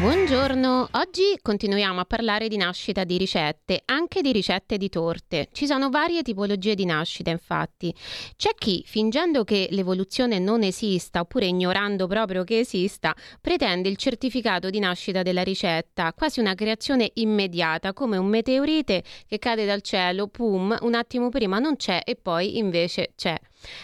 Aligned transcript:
Buongiorno, 0.00 0.90
oggi 0.92 1.36
continuiamo 1.42 1.98
a 1.98 2.04
parlare 2.04 2.46
di 2.46 2.56
nascita 2.56 3.02
di 3.02 3.18
ricette, 3.18 3.82
anche 3.86 4.20
di 4.20 4.30
ricette 4.30 4.76
di 4.76 4.88
torte. 4.88 5.48
Ci 5.50 5.66
sono 5.66 5.90
varie 5.90 6.22
tipologie 6.22 6.76
di 6.76 6.84
nascita, 6.84 7.30
infatti. 7.30 7.92
C'è 8.36 8.50
chi, 8.56 8.84
fingendo 8.86 9.42
che 9.42 9.66
l'evoluzione 9.72 10.38
non 10.38 10.62
esista, 10.62 11.18
oppure 11.18 11.46
ignorando 11.46 12.06
proprio 12.06 12.44
che 12.44 12.60
esista, 12.60 13.12
pretende 13.40 13.88
il 13.88 13.96
certificato 13.96 14.70
di 14.70 14.78
nascita 14.78 15.22
della 15.22 15.42
ricetta, 15.42 16.12
quasi 16.12 16.38
una 16.38 16.54
creazione 16.54 17.10
immediata, 17.14 17.92
come 17.92 18.16
un 18.18 18.26
meteorite 18.26 19.02
che 19.26 19.40
cade 19.40 19.66
dal 19.66 19.82
cielo, 19.82 20.28
pum, 20.28 20.76
un 20.80 20.94
attimo 20.94 21.28
prima 21.28 21.58
non 21.58 21.74
c'è 21.74 22.02
e 22.04 22.14
poi 22.14 22.58
invece 22.58 23.14
c'è. 23.16 23.36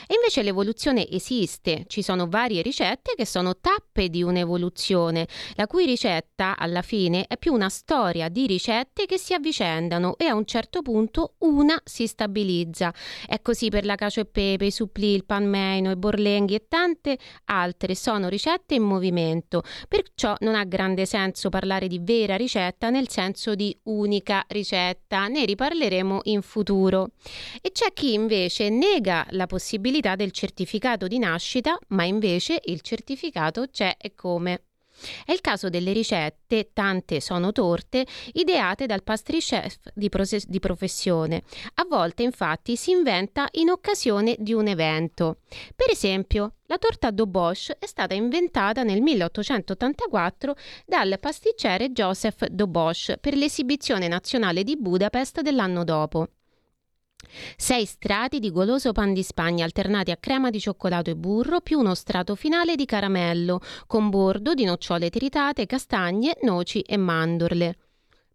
E 0.07 0.15
invece 0.15 0.43
l'evoluzione 0.43 1.09
esiste, 1.09 1.85
ci 1.89 2.03
sono 2.03 2.29
varie 2.29 2.63
ricette 2.63 3.15
che 3.17 3.27
sono 3.27 3.57
tappe 3.59 4.09
di 4.09 4.23
un'evoluzione, 4.23 5.27
la 5.55 5.67
cui 5.67 5.87
ricetta 5.87 6.57
alla 6.57 6.83
fine 6.83 7.27
è 7.27 7.37
più 7.37 7.53
una 7.53 7.69
storia 7.69 8.29
di 8.29 8.47
ricette 8.47 9.07
che 9.07 9.19
si 9.19 9.35
avvicendano 9.35 10.17
e 10.17 10.27
a 10.27 10.35
un 10.35 10.45
certo 10.45 10.83
punto 10.83 11.35
una 11.39 11.81
si 11.85 12.07
stabilizza. 12.07 12.93
È 13.27 13.41
così 13.43 13.69
per 13.69 13.85
la 13.85 13.95
cacio 13.95 14.21
e 14.21 14.25
pepe, 14.27 14.67
i 14.67 14.71
supplì, 14.71 15.13
il 15.15 15.25
panmeino, 15.25 15.91
i 15.91 15.97
borlenghi 15.97 16.55
e 16.55 16.67
tante 16.69 17.19
altre 17.47 17.95
sono 17.95 18.29
ricette 18.29 18.75
in 18.75 18.83
movimento, 18.83 19.63
perciò 19.89 20.35
non 20.41 20.55
ha 20.55 20.65
grande 20.65 21.07
senso 21.07 21.49
parlare 21.49 21.89
di 21.89 21.99
vera 22.01 22.37
ricetta 22.37 22.91
nel 22.91 23.09
senso 23.09 23.55
di 23.55 23.77
unica 23.85 24.45
ricetta, 24.49 25.27
ne 25.29 25.45
riparleremo 25.45 26.21
in 26.25 26.43
futuro. 26.43 27.11
E 27.61 27.73
c'è 27.73 27.93
chi 27.93 28.13
invece 28.15 28.69
nega 28.69 29.27
la 29.31 29.47
possibilità 29.47 29.63
possibilità 29.65 30.15
del 30.15 30.31
certificato 30.31 31.07
di 31.07 31.19
nascita, 31.19 31.79
ma 31.89 32.05
invece 32.05 32.61
il 32.67 32.83
certificato 32.83 33.65
c'è 33.73 33.97
e 33.99 34.15
come. 34.15 34.65
È 35.25 35.33
il 35.33 35.41
caso 35.41 35.71
delle 35.71 35.95
ricette, 35.95 36.69
tante 36.75 37.19
sono 37.23 37.51
torte, 37.51 38.07
ideate 38.35 38.85
dal 38.85 39.03
pastrichef 39.03 39.79
di, 39.95 40.11
prose- 40.11 40.45
di, 40.47 40.61
professione. 40.61 41.45
A 41.77 41.87
volte 41.89 42.25
infatti 42.25 42.77
si 42.77 42.91
inventa 42.91 43.49
in 43.53 43.71
occasione 43.71 44.37
di 44.39 44.53
un 44.53 44.67
evento. 44.67 45.39
Per 45.75 45.91
esempio, 45.91 46.57
la 46.67 46.77
torta 46.77 47.11
Dobosch 47.11 47.73
è 47.79 47.87
stata 47.87 48.13
inventata 48.13 48.83
nel 48.83 49.01
1884 49.01 50.57
dal 50.85 51.17
pasticcere 51.19 51.89
Joseph 51.89 52.47
Dobosch 52.49 53.17
per 53.17 53.35
l'esibizione 53.35 54.09
nazionale 54.09 54.63
di 54.63 54.77
Budapest 54.77 55.41
dell'anno 55.41 55.85
dopo. 55.85 56.29
Sei 57.57 57.85
strati 57.85 58.39
di 58.39 58.51
goloso 58.51 58.93
pan 58.93 59.13
di 59.13 59.23
Spagna 59.23 59.65
alternati 59.65 60.11
a 60.11 60.17
crema 60.17 60.51
di 60.51 60.61
cioccolato 60.61 61.11
e 61.11 61.17
burro, 61.17 61.61
più 61.61 61.79
uno 61.79 61.95
strato 61.95 62.35
finale 62.35 62.77
di 62.77 62.85
caramello, 62.85 63.61
con 63.87 64.11
bordo 64.11 64.55
di 64.55 64.65
nocciole 64.65 65.11
tritate, 65.11 65.67
castagne, 65.67 66.37
noci 66.43 66.81
e 66.81 66.97
mandorle. 66.97 67.77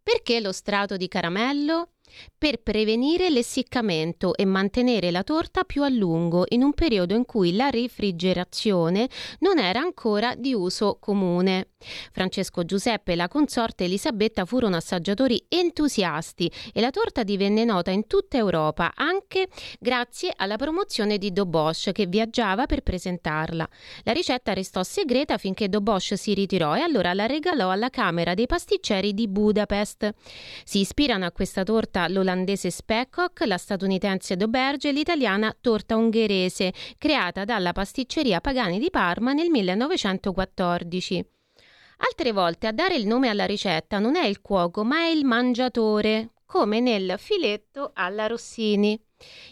Perché 0.02 0.40
lo 0.40 0.52
strato 0.52 0.98
di 0.98 1.08
caramello? 1.08 1.90
Per 2.38 2.62
prevenire 2.62 3.30
l'essiccamento 3.30 4.36
e 4.36 4.46
mantenere 4.46 5.12
la 5.12 5.24
torta 5.24 5.64
più 5.64 5.84
a 5.84 5.90
lungo 5.90 6.46
in 6.50 6.64
un 6.64 6.74
periodo 6.74 7.14
in 7.14 7.26
cui 7.26 7.56
la 7.56 7.70
refrigerazione 7.70 9.10
non 9.40 9.60
era 9.60 9.80
ancora 9.80 10.36
di 10.36 10.54
uso 10.54 10.98
comune. 11.00 11.70
Francesco 12.12 12.66
Giuseppe 12.66 13.14
e 13.14 13.16
la 13.16 13.28
consorte 13.28 13.86
Elisabetta 13.86 14.46
furono 14.46 14.76
assaggiatori 14.76 15.46
entusiasti 15.48 16.52
e 16.74 16.82
la 16.82 16.90
torta 16.90 17.24
divenne 17.24 17.64
nota 17.64 17.92
in 17.92 18.06
tutta 18.06 18.38
Europa 18.38 18.92
anche 18.96 19.48
grazie 19.80 20.34
alla 20.36 20.58
promozione 20.58 21.18
di 21.18 21.32
Dobosch 21.32 21.92
che 21.92 22.06
viaggiava 22.06 22.66
per 22.66 22.82
presentarla. 22.82 23.68
La 24.04 24.12
ricetta 24.12 24.54
restò 24.54 24.84
segreta 24.84 25.38
finché 25.38 25.70
Dobosch 25.70 26.18
si 26.18 26.34
ritirò 26.34 26.76
e 26.76 26.82
allora 26.82 27.14
la 27.14 27.26
regalò 27.26 27.70
alla 27.70 27.90
Camera 27.90 28.34
dei 28.34 28.48
pasticceri 28.48 29.14
di 29.14 29.28
Budapest. 29.28 30.14
Si 30.64 30.80
ispirano 30.80 31.26
a 31.26 31.32
questa 31.32 31.64
torta 31.64 31.99
torta 32.00 32.08
l'olandese 32.08 32.70
Speckhock, 32.72 33.46
la 33.46 33.58
statunitense 33.58 34.38
Doberge 34.38 34.90
e 34.90 34.92
l'italiana 34.94 35.56
torta 35.60 35.98
ungherese, 35.98 36.74
creata 36.98 37.44
dalla 37.44 37.74
pasticceria 37.74 38.40
Pagani 38.40 38.80
di 38.80 38.90
Parma 38.90 39.34
nel 39.34 39.50
1914. 39.50 41.26
Altre 41.98 42.32
volte 42.32 42.68
a 42.68 42.72
dare 42.72 42.96
il 42.96 43.06
nome 43.06 43.28
alla 43.28 43.46
ricetta 43.46 44.00
non 44.00 44.16
è 44.16 44.26
il 44.26 44.40
cuoco, 44.40 44.86
ma 44.86 45.00
è 45.00 45.08
il 45.08 45.26
mangiatore, 45.26 46.32
come 46.46 46.80
nel 46.80 47.16
filetto 47.18 47.92
alla 47.94 48.28
Rossini. 48.28 48.98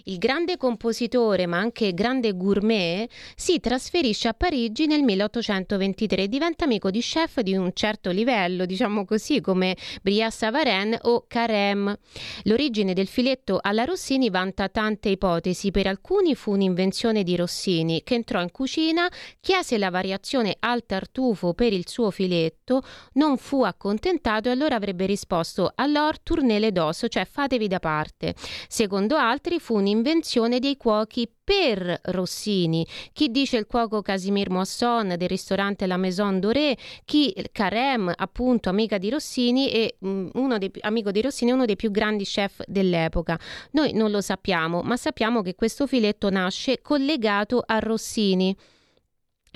Il 0.05 0.17
grande 0.17 0.55
compositore, 0.55 1.45
ma 1.45 1.57
anche 1.57 1.93
grande 1.93 2.33
gourmet, 2.33 3.09
si 3.35 3.59
trasferisce 3.59 4.29
a 4.29 4.33
Parigi 4.33 4.85
nel 4.85 5.03
1823 5.03 6.23
e 6.23 6.27
diventa 6.29 6.63
amico 6.63 6.89
di 6.89 7.01
chef 7.01 7.41
di 7.41 7.53
un 7.53 7.71
certo 7.73 8.11
livello, 8.11 8.65
diciamo 8.65 9.03
così, 9.03 9.41
come 9.41 9.75
Bria 10.01 10.29
Savarin 10.29 10.97
o 11.01 11.25
Carême. 11.27 11.99
L'origine 12.43 12.93
del 12.93 13.07
filetto 13.07 13.59
alla 13.61 13.83
Rossini 13.83 14.29
vanta 14.29 14.69
tante 14.69 15.09
ipotesi. 15.09 15.71
Per 15.71 15.87
alcuni 15.87 16.35
fu 16.35 16.51
un'invenzione 16.51 17.23
di 17.23 17.35
Rossini, 17.35 18.03
che 18.03 18.15
entrò 18.15 18.41
in 18.41 18.51
cucina, 18.51 19.11
chiese 19.41 19.77
la 19.77 19.89
variazione 19.89 20.55
al 20.59 20.85
tartufo 20.85 21.53
per 21.53 21.73
il 21.73 21.89
suo 21.89 22.11
filetto, 22.11 22.81
non 23.13 23.37
fu 23.37 23.63
accontentato 23.63 24.47
e 24.47 24.51
allora 24.53 24.75
avrebbe 24.75 25.05
risposto 25.05 25.73
all'or 25.75 26.19
tournez 26.19 26.69
d'osso, 26.69 27.09
cioè 27.09 27.25
fatevi 27.25 27.67
da 27.67 27.79
parte. 27.79 28.33
Secondo 28.69 29.17
altri 29.17 29.56
fu 29.59 29.75
un'invenzione 29.75 30.59
dei 30.59 30.77
cuochi 30.77 31.29
per 31.43 31.99
Rossini. 32.05 32.85
Chi 33.13 33.31
dice 33.31 33.57
il 33.57 33.65
cuoco 33.67 34.01
Casimir 34.01 34.49
Moisson 34.49 35.15
del 35.17 35.27
ristorante 35.27 35.87
La 35.87 35.97
Maison 35.97 36.39
Doré, 36.39 36.77
chi 37.05 37.33
Carême, 37.51 38.13
appunto 38.15 38.69
amica 38.69 38.97
di 38.97 39.09
Rossini 39.09 39.71
e 39.71 39.95
um, 39.99 40.29
uno 40.33 40.57
dei, 40.57 40.71
amico 40.81 41.11
di 41.11 41.21
Rossini, 41.21 41.51
uno 41.51 41.65
dei 41.65 41.75
più 41.75 41.91
grandi 41.91 42.25
chef 42.25 42.61
dell'epoca. 42.65 43.39
Noi 43.71 43.93
non 43.93 44.11
lo 44.11 44.21
sappiamo, 44.21 44.81
ma 44.81 44.97
sappiamo 44.97 45.41
che 45.41 45.55
questo 45.55 45.87
filetto 45.87 46.29
nasce 46.29 46.81
collegato 46.81 47.63
a 47.65 47.79
Rossini 47.79 48.55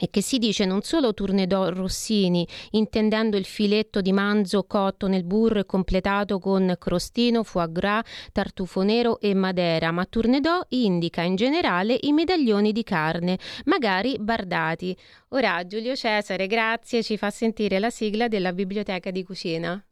e 0.02 0.10
che 0.10 0.22
si 0.22 0.40
dice 0.40 0.66
non 0.66 0.82
solo 0.82 1.14
tournedos 1.14 1.70
rossini, 1.74 2.48
intendendo 2.72 3.38
il 3.38 3.46
filetto 3.46 4.02
di 4.02 4.12
manzo 4.12 4.64
cotto 4.64 5.08
nel 5.08 5.24
burro 5.24 5.60
e 5.60 5.66
completato 5.68 6.40
con 6.40 6.76
crostino, 6.80 7.44
foie 7.44 7.72
gras, 7.72 8.04
tartufo 8.32 8.82
nero 8.82 9.20
e 9.20 9.36
madera, 9.36 9.92
ma 9.92 10.04
tournedos 10.06 10.66
indica 10.70 11.22
in 11.22 11.36
generale 11.36 11.96
i 12.02 12.14
medaglioni 12.14 12.72
di 12.72 12.82
carne, 12.82 13.38
magari 13.66 14.18
bardati. 14.20 14.98
Ora 15.30 15.64
Giulio 15.68 15.96
Cesare, 15.96 16.48
grazie, 16.48 17.04
ci 17.04 17.16
fa 17.16 17.30
sentire 17.30 17.78
la 17.78 17.92
sigla 17.92 18.28
della 18.28 18.54
biblioteca 18.54 19.12
di 19.12 19.24
cucina. 19.24 19.86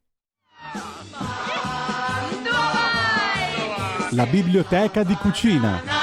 La 4.13 4.25
biblioteca 4.25 5.03
di 5.03 5.13
cucina. 5.13 5.98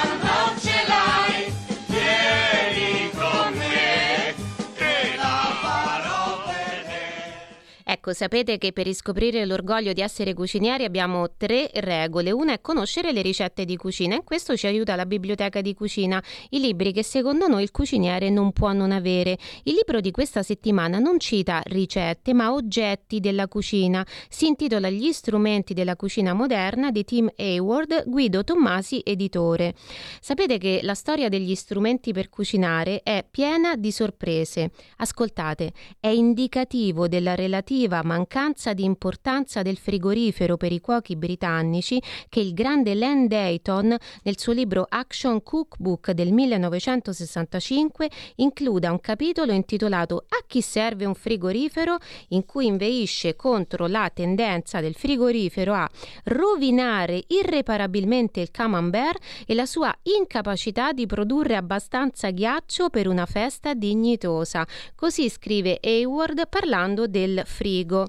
Ecco, 8.09 8.19
sapete 8.19 8.56
che 8.56 8.71
per 8.71 8.87
riscoprire 8.87 9.44
l'orgoglio 9.44 9.93
di 9.93 10.00
essere 10.00 10.33
cucinieri 10.33 10.84
abbiamo 10.84 11.33
tre 11.37 11.69
regole. 11.75 12.31
Una 12.31 12.53
è 12.53 12.61
conoscere 12.61 13.11
le 13.11 13.21
ricette 13.21 13.65
di 13.65 13.77
cucina 13.77 14.15
e 14.15 14.22
questo 14.22 14.56
ci 14.56 14.69
aiuta 14.69 14.94
la 14.94 15.06
biblioteca 15.06 15.61
di 15.61 15.75
cucina, 15.75 16.22
i 16.50 16.61
libri 16.61 16.93
che 16.93 17.03
secondo 17.03 17.49
noi 17.49 17.65
il 17.65 17.72
cuciniere 17.72 18.31
non 18.31 18.53
può 18.53 18.72
non 18.72 18.93
avere. 18.93 19.37
Il 19.65 19.75
libro 19.75 20.00
di 20.00 20.12
questa 20.12 20.44
settimana 20.44 21.00
non 21.00 21.19
cita 21.19 21.61
ricette, 21.65 22.33
ma 22.33 22.53
oggetti 22.53 23.19
della 23.19 23.49
cucina. 23.49 24.06
Si 24.29 24.47
intitola 24.47 24.88
Gli 24.88 25.11
strumenti 25.11 25.75
della 25.75 25.97
cucina 25.97 26.32
moderna 26.32 26.93
di 26.93 27.02
Tim 27.02 27.29
Hayward, 27.35 28.05
Guido 28.06 28.44
Tommasi, 28.44 29.00
editore. 29.02 29.75
Sapete 30.20 30.59
che 30.59 30.79
la 30.85 30.94
storia 30.94 31.29
degli 31.29 31.56
strumenti 31.56 32.12
per 32.12 32.29
cucinare 32.29 33.00
è 33.02 33.26
piena 33.29 33.75
di 33.75 33.91
sorprese. 33.91 34.70
Ascoltate, 34.99 35.73
è 35.99 36.06
indicativo 36.06 37.09
della 37.09 37.35
relativa 37.35 37.94
relativa 37.96 38.02
mancanza 38.02 38.72
di 38.72 38.84
importanza 38.84 39.62
del 39.62 39.76
frigorifero 39.76 40.56
per 40.56 40.72
i 40.72 40.81
cuochi 40.81 41.16
britannici 41.16 42.02
che 42.28 42.40
il 42.40 42.52
grande 42.52 42.94
Len 42.94 43.26
Dayton 43.26 43.96
nel 44.22 44.38
suo 44.38 44.52
libro 44.52 44.87
Action 44.88 45.43
Cookbook 45.43 46.10
del 46.12 46.32
1965 46.32 48.10
includa 48.37 48.90
un 48.90 49.00
capitolo 49.00 49.52
intitolato 49.52 50.25
A 50.28 50.44
chi 50.46 50.60
serve 50.60 51.04
un 51.04 51.14
frigorifero 51.14 51.96
in 52.28 52.44
cui 52.44 52.66
inveisce 52.66 53.37
contro 53.37 53.87
la 53.87 54.10
tendenza 54.12 54.81
del 54.81 54.94
frigorifero 54.94 55.75
a 55.75 55.88
rovinare 56.25 57.22
irreparabilmente 57.28 58.40
il 58.40 58.50
camembert 58.50 59.22
e 59.46 59.54
la 59.54 59.66
sua 59.66 59.94
incapacità 60.02 60.92
di 60.92 61.06
produrre 61.06 61.56
abbastanza 61.56 62.31
ghiaccio 62.31 62.90
per 62.90 63.08
una 63.08 63.26
festa 63.26 63.75
dignitosa. 63.75 64.66
Così 64.94 65.28
scrive 65.28 65.78
Hayward 65.82 66.49
parlando 66.49 67.06
del 67.06 67.42
frigo 67.44 67.86
frigo. 67.87 68.09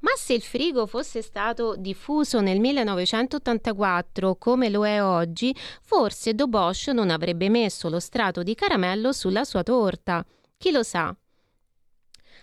Ma 0.00 0.10
se 0.16 0.32
il 0.32 0.42
frigo 0.42 0.86
fosse 0.86 1.22
stato 1.22 1.74
diffuso 1.76 2.40
nel 2.40 2.58
1984 2.60 4.36
come 4.36 4.70
lo 4.70 4.86
è 4.86 5.02
oggi, 5.02 5.54
forse 5.82 6.34
Dobosh 6.34 6.88
non 6.88 7.10
avrebbe 7.10 7.48
messo 7.48 7.88
lo 7.88 8.00
strato 8.00 8.42
di 8.42 8.54
caramello 8.54 9.12
sulla 9.12 9.44
sua 9.44 9.62
torta. 9.62 10.24
Chi 10.56 10.70
lo 10.70 10.82
sa? 10.82 11.14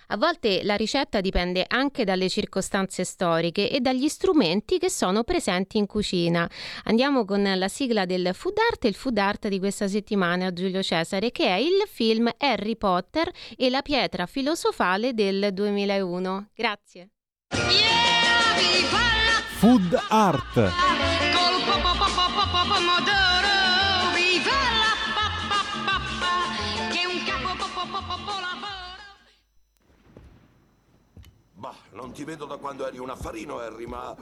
A 0.07 0.17
volte 0.17 0.61
la 0.63 0.75
ricetta 0.75 1.19
dipende 1.19 1.65
anche 1.67 2.03
dalle 2.03 2.29
circostanze 2.29 3.03
storiche 3.03 3.69
e 3.69 3.79
dagli 3.79 4.07
strumenti 4.07 4.77
che 4.77 4.89
sono 4.89 5.23
presenti 5.23 5.77
in 5.77 5.87
cucina. 5.87 6.49
Andiamo 6.83 7.25
con 7.25 7.41
la 7.43 7.67
sigla 7.67 8.05
del 8.05 8.29
Food 8.33 8.57
Art 8.69 8.85
e 8.85 8.87
il 8.89 8.95
Food 8.95 9.17
Art 9.17 9.47
di 9.47 9.59
questa 9.59 9.87
settimana 9.87 10.47
a 10.47 10.53
Giulio 10.53 10.83
Cesare, 10.83 11.31
che 11.31 11.47
è 11.47 11.55
il 11.55 11.83
film 11.87 12.29
Harry 12.37 12.75
Potter 12.75 13.31
e 13.57 13.69
la 13.69 13.81
pietra 13.81 14.25
filosofale 14.25 15.13
del 15.13 15.49
2001. 15.51 16.49
Grazie. 16.53 17.09
Food 19.57 19.99
Art. 20.09 20.71
Non 31.95 32.11
ti 32.11 32.25
vedo 32.25 32.45
da 32.45 32.57
quando 32.57 32.85
eri 32.85 32.97
un 32.97 33.09
affarino, 33.09 33.57
Harry, 33.59 33.85
ma 33.85 34.13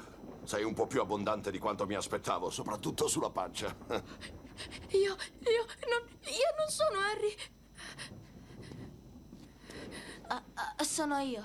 sei 0.44 0.64
un 0.64 0.76
po' 0.76 0.86
più 0.86 1.02
abbondante 1.02 1.50
di 1.50 1.58
quanto 1.58 1.88
mi 1.88 1.96
aspettavo, 1.96 2.52
soprattutto 2.52 3.08
sulla 3.08 3.32
pancia. 3.32 3.76
Io, 4.90 5.16
io, 5.40 5.66
non, 5.90 6.08
io 6.22 6.54
non 6.56 6.70
sono 6.70 7.00
Harry. 7.00 7.36
Uh, 10.30 10.80
uh, 10.80 10.84
sono 10.84 11.18
io. 11.18 11.44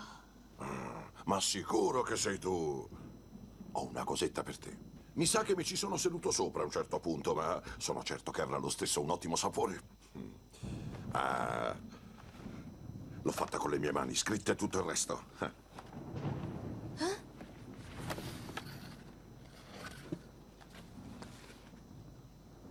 ma 1.24 1.40
sicuro 1.40 2.02
che 2.02 2.16
sei 2.16 2.38
tu. 2.38 2.86
Ho 3.72 3.86
una 3.86 4.04
cosetta 4.04 4.42
per 4.42 4.58
te. 4.58 4.76
Mi 5.14 5.24
sa 5.24 5.42
che 5.42 5.56
mi 5.56 5.64
ci 5.64 5.74
sono 5.74 5.96
seduto 5.96 6.30
sopra 6.30 6.60
a 6.60 6.66
un 6.66 6.70
certo 6.70 7.00
punto, 7.00 7.34
ma 7.34 7.60
sono 7.78 8.02
certo 8.02 8.30
che 8.30 8.42
avrà 8.42 8.58
lo 8.58 8.68
stesso 8.68 9.00
un 9.00 9.08
ottimo 9.08 9.36
sapore. 9.36 9.80
Ah, 11.12 11.74
l'ho 13.22 13.32
fatta 13.32 13.56
con 13.56 13.70
le 13.70 13.78
mie 13.78 13.92
mani, 13.92 14.14
scritte 14.14 14.54
tutto 14.54 14.80
il 14.80 14.84
resto. 14.84 15.24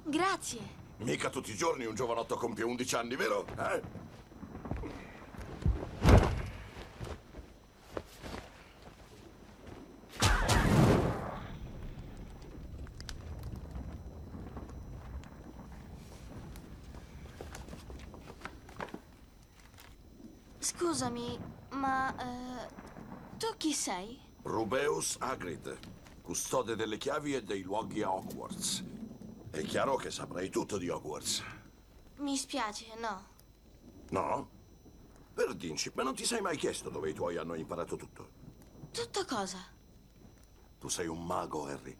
Grazie. 0.10 0.60
Mica 1.00 1.30
tutti 1.30 1.52
i 1.52 1.56
giorni 1.56 1.86
un 1.86 1.94
giovanotto 1.94 2.38
compie 2.38 2.64
11 2.64 2.96
anni, 2.96 3.16
vero? 3.18 3.46
Eh? 3.58 3.82
Scusami, 20.60 21.38
ma 21.72 22.16
uh, 22.18 23.38
tu 23.38 23.48
chi 23.58 23.74
sei? 23.74 24.18
Rubeus 24.44 25.18
Hagrid, 25.20 25.78
custode 26.22 26.78
delle 26.78 26.96
chiavi 26.96 27.36
e 27.36 27.44
dei 27.44 27.62
luoghi 27.62 28.02
a 28.04 28.14
Hogwarts. 28.14 28.96
È 29.58 29.64
chiaro 29.64 29.96
che 29.96 30.12
saprai 30.12 30.50
tutto 30.50 30.78
di 30.78 30.88
Hogwarts. 30.88 31.44
Mi 32.18 32.38
spiace, 32.38 32.94
no. 33.00 33.26
No? 34.10 34.50
Per 35.34 35.56
Dinci, 35.56 35.92
ma 35.96 36.04
non 36.04 36.14
ti 36.14 36.26
sei 36.26 36.42
mai 36.42 36.56
chiesto 36.56 36.92
dove 36.92 37.10
i 37.10 37.14
tuoi 37.14 37.38
hanno 37.38 37.56
imparato 37.56 37.96
tutto? 37.96 38.30
Tutto 38.92 39.26
cosa? 39.26 39.58
Tu 40.78 40.88
sei 40.90 41.08
un 41.08 41.26
mago, 41.26 41.66
Harry. 41.66 41.98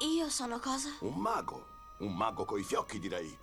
Io 0.00 0.28
sono 0.28 0.58
cosa? 0.58 0.90
Un 1.00 1.14
mago. 1.14 1.66
Un 2.00 2.14
mago 2.14 2.44
coi 2.44 2.62
fiocchi, 2.62 2.98
direi. 2.98 3.34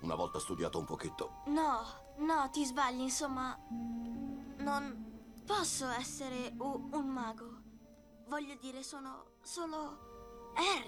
Una 0.00 0.14
volta 0.14 0.38
studiato 0.38 0.78
un 0.78 0.84
pochetto. 0.84 1.42
No, 1.46 1.86
no, 2.18 2.50
ti 2.52 2.66
sbagli, 2.66 3.00
insomma. 3.00 3.58
Non 4.58 5.40
posso 5.46 5.88
essere 5.88 6.52
un 6.58 7.06
mago. 7.06 7.62
Voglio 8.26 8.56
dire, 8.56 8.82
sono 8.82 9.36
solo 9.40 10.11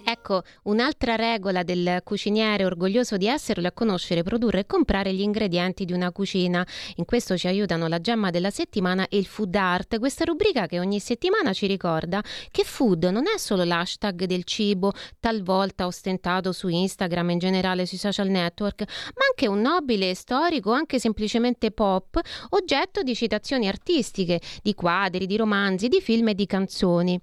Ecco, 0.06 0.42
un'altra 0.64 1.16
regola 1.16 1.62
del 1.62 2.00
cuciniere 2.04 2.64
orgoglioso 2.64 3.16
di 3.16 3.26
esserlo 3.26 3.66
è 3.66 3.72
conoscere, 3.72 4.22
produrre 4.22 4.60
e 4.60 4.66
comprare 4.66 5.12
gli 5.12 5.22
ingredienti 5.22 5.84
di 5.84 5.92
una 5.92 6.12
cucina. 6.12 6.66
In 6.96 7.04
questo 7.04 7.36
ci 7.36 7.46
aiutano 7.46 7.88
la 7.88 8.00
gemma 8.00 8.30
della 8.30 8.50
settimana 8.50 9.08
e 9.08 9.16
il 9.16 9.26
food 9.26 9.54
art, 9.54 9.98
questa 9.98 10.24
rubrica 10.24 10.66
che 10.66 10.78
ogni 10.78 11.00
settimana 11.00 11.52
ci 11.52 11.66
ricorda 11.66 12.22
che 12.50 12.64
food 12.64 13.04
non 13.04 13.24
è 13.26 13.38
solo 13.38 13.64
l'hashtag 13.64 14.24
del 14.24 14.44
cibo, 14.44 14.92
talvolta 15.18 15.86
ostentato 15.86 16.52
su 16.52 16.68
Instagram 16.68 17.30
e 17.30 17.32
in 17.32 17.38
generale 17.38 17.86
sui 17.86 17.98
social 17.98 18.28
network, 18.28 18.84
ma 19.14 19.24
anche 19.28 19.48
un 19.48 19.60
nobile 19.60 20.14
storico, 20.14 20.72
anche 20.72 20.98
semplicemente 20.98 21.70
pop, 21.70 22.20
oggetto 22.50 23.02
di 23.02 23.14
citazioni 23.14 23.68
artistiche, 23.68 24.40
di 24.62 24.74
quadri, 24.74 25.26
di 25.26 25.36
romanzi, 25.36 25.88
di 25.88 26.00
film 26.00 26.28
e 26.28 26.34
di 26.34 26.46
canzoni. 26.46 27.18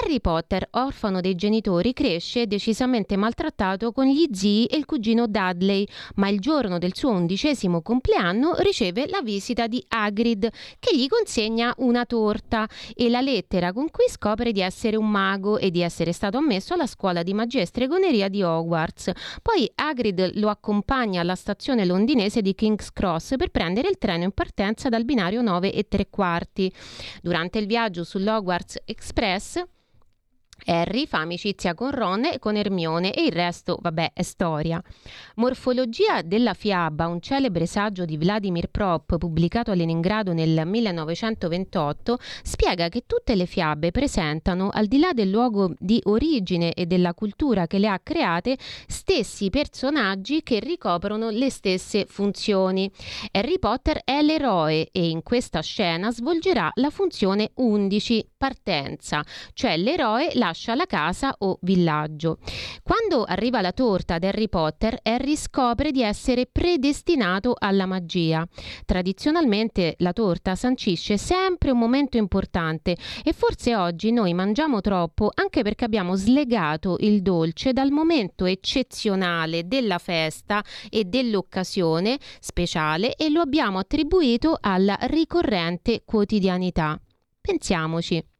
Harry 0.00 0.20
Potter, 0.20 0.68
orfano 0.72 1.20
dei 1.20 1.34
genitori, 1.34 1.85
cresce 1.92 2.46
decisamente 2.46 3.16
maltrattato 3.16 3.92
con 3.92 4.06
gli 4.06 4.28
zii 4.32 4.66
e 4.66 4.76
il 4.76 4.84
cugino 4.84 5.26
Dudley, 5.26 5.86
ma 6.16 6.28
il 6.28 6.40
giorno 6.40 6.78
del 6.78 6.94
suo 6.94 7.10
undicesimo 7.10 7.82
compleanno 7.82 8.54
riceve 8.58 9.06
la 9.08 9.20
visita 9.22 9.66
di 9.66 9.84
Hagrid 9.88 10.48
che 10.78 10.96
gli 10.96 11.06
consegna 11.06 11.74
una 11.78 12.04
torta 12.04 12.68
e 12.94 13.08
la 13.08 13.20
lettera 13.20 13.72
con 13.72 13.90
cui 13.90 14.08
scopre 14.08 14.52
di 14.52 14.60
essere 14.60 14.96
un 14.96 15.10
mago 15.10 15.58
e 15.58 15.70
di 15.70 15.80
essere 15.80 16.12
stato 16.12 16.38
ammesso 16.38 16.74
alla 16.74 16.86
scuola 16.86 17.22
di 17.22 17.34
magia 17.34 17.60
e 17.60 17.66
stregoneria 17.66 18.28
di 18.28 18.42
Hogwarts. 18.42 19.12
Poi 19.42 19.70
Hagrid 19.74 20.32
lo 20.34 20.48
accompagna 20.48 21.20
alla 21.20 21.34
stazione 21.34 21.84
londinese 21.84 22.42
di 22.42 22.54
King's 22.54 22.92
Cross 22.92 23.36
per 23.36 23.50
prendere 23.50 23.88
il 23.88 23.98
treno 23.98 24.24
in 24.24 24.32
partenza 24.32 24.88
dal 24.88 25.04
binario 25.04 25.42
9 25.42 25.72
e 25.72 25.86
tre 25.88 26.08
quarti. 26.10 26.72
Durante 27.22 27.58
il 27.58 27.66
viaggio 27.66 28.04
sull'Hogwarts 28.04 28.82
Express 28.84 29.62
Harry 30.64 31.06
fa 31.06 31.20
amicizia 31.20 31.74
con 31.74 31.90
Ron 31.90 32.24
e 32.24 32.38
con 32.38 32.56
Hermione 32.56 33.12
e 33.12 33.24
il 33.24 33.32
resto, 33.32 33.78
vabbè, 33.80 34.12
è 34.14 34.22
storia. 34.22 34.82
Morfologia 35.36 36.22
della 36.22 36.54
fiaba, 36.54 37.06
un 37.06 37.20
celebre 37.20 37.66
saggio 37.66 38.04
di 38.04 38.16
Vladimir 38.16 38.68
Prop 38.68 39.16
pubblicato 39.18 39.70
a 39.70 39.74
Leningrado 39.74 40.32
nel 40.32 40.62
1928, 40.66 42.18
spiega 42.42 42.88
che 42.88 43.04
tutte 43.06 43.36
le 43.36 43.46
fiabe 43.46 43.90
presentano, 43.90 44.70
al 44.72 44.86
di 44.86 44.98
là 44.98 45.12
del 45.12 45.30
luogo 45.30 45.74
di 45.78 46.00
origine 46.04 46.72
e 46.72 46.86
della 46.86 47.14
cultura 47.14 47.66
che 47.66 47.78
le 47.78 47.88
ha 47.88 48.00
create, 48.02 48.56
stessi 48.86 49.50
personaggi 49.50 50.42
che 50.42 50.58
ricoprono 50.58 51.30
le 51.30 51.50
stesse 51.50 52.06
funzioni. 52.08 52.90
Harry 53.30 53.58
Potter 53.58 54.00
è 54.04 54.22
l'eroe 54.22 54.88
e 54.90 55.08
in 55.08 55.22
questa 55.22 55.60
scena 55.60 56.10
svolgerà 56.10 56.70
la 56.74 56.90
funzione 56.90 57.50
11, 57.54 58.30
partenza, 58.46 59.24
cioè 59.54 59.76
l'eroe 59.76 60.30
lascia 60.34 60.76
la 60.76 60.86
casa 60.86 61.34
o 61.38 61.58
villaggio. 61.62 62.38
Quando 62.80 63.24
arriva 63.24 63.60
la 63.60 63.72
torta 63.72 64.14
ad 64.14 64.22
Harry 64.22 64.48
Potter, 64.48 65.00
Harry 65.02 65.34
scopre 65.34 65.90
di 65.90 66.00
essere 66.00 66.46
predestinato 66.46 67.56
alla 67.58 67.86
magia. 67.86 68.46
Tradizionalmente 68.84 69.96
la 69.98 70.12
torta 70.12 70.54
sancisce 70.54 71.18
sempre 71.18 71.72
un 71.72 71.78
momento 71.78 72.18
importante 72.18 72.96
e 73.24 73.32
forse 73.32 73.74
oggi 73.74 74.12
noi 74.12 74.32
mangiamo 74.32 74.80
troppo 74.80 75.32
anche 75.34 75.62
perché 75.62 75.84
abbiamo 75.84 76.14
slegato 76.14 76.98
il 77.00 77.22
dolce 77.22 77.72
dal 77.72 77.90
momento 77.90 78.44
eccezionale 78.44 79.66
della 79.66 79.98
festa 79.98 80.62
e 80.88 81.02
dell'occasione 81.02 82.16
speciale 82.38 83.16
e 83.16 83.28
lo 83.28 83.40
abbiamo 83.40 83.78
attribuito 83.78 84.56
alla 84.60 84.96
ricorrente 85.00 86.02
quotidianità. 86.04 87.00
Pensiamoci. 87.40 88.35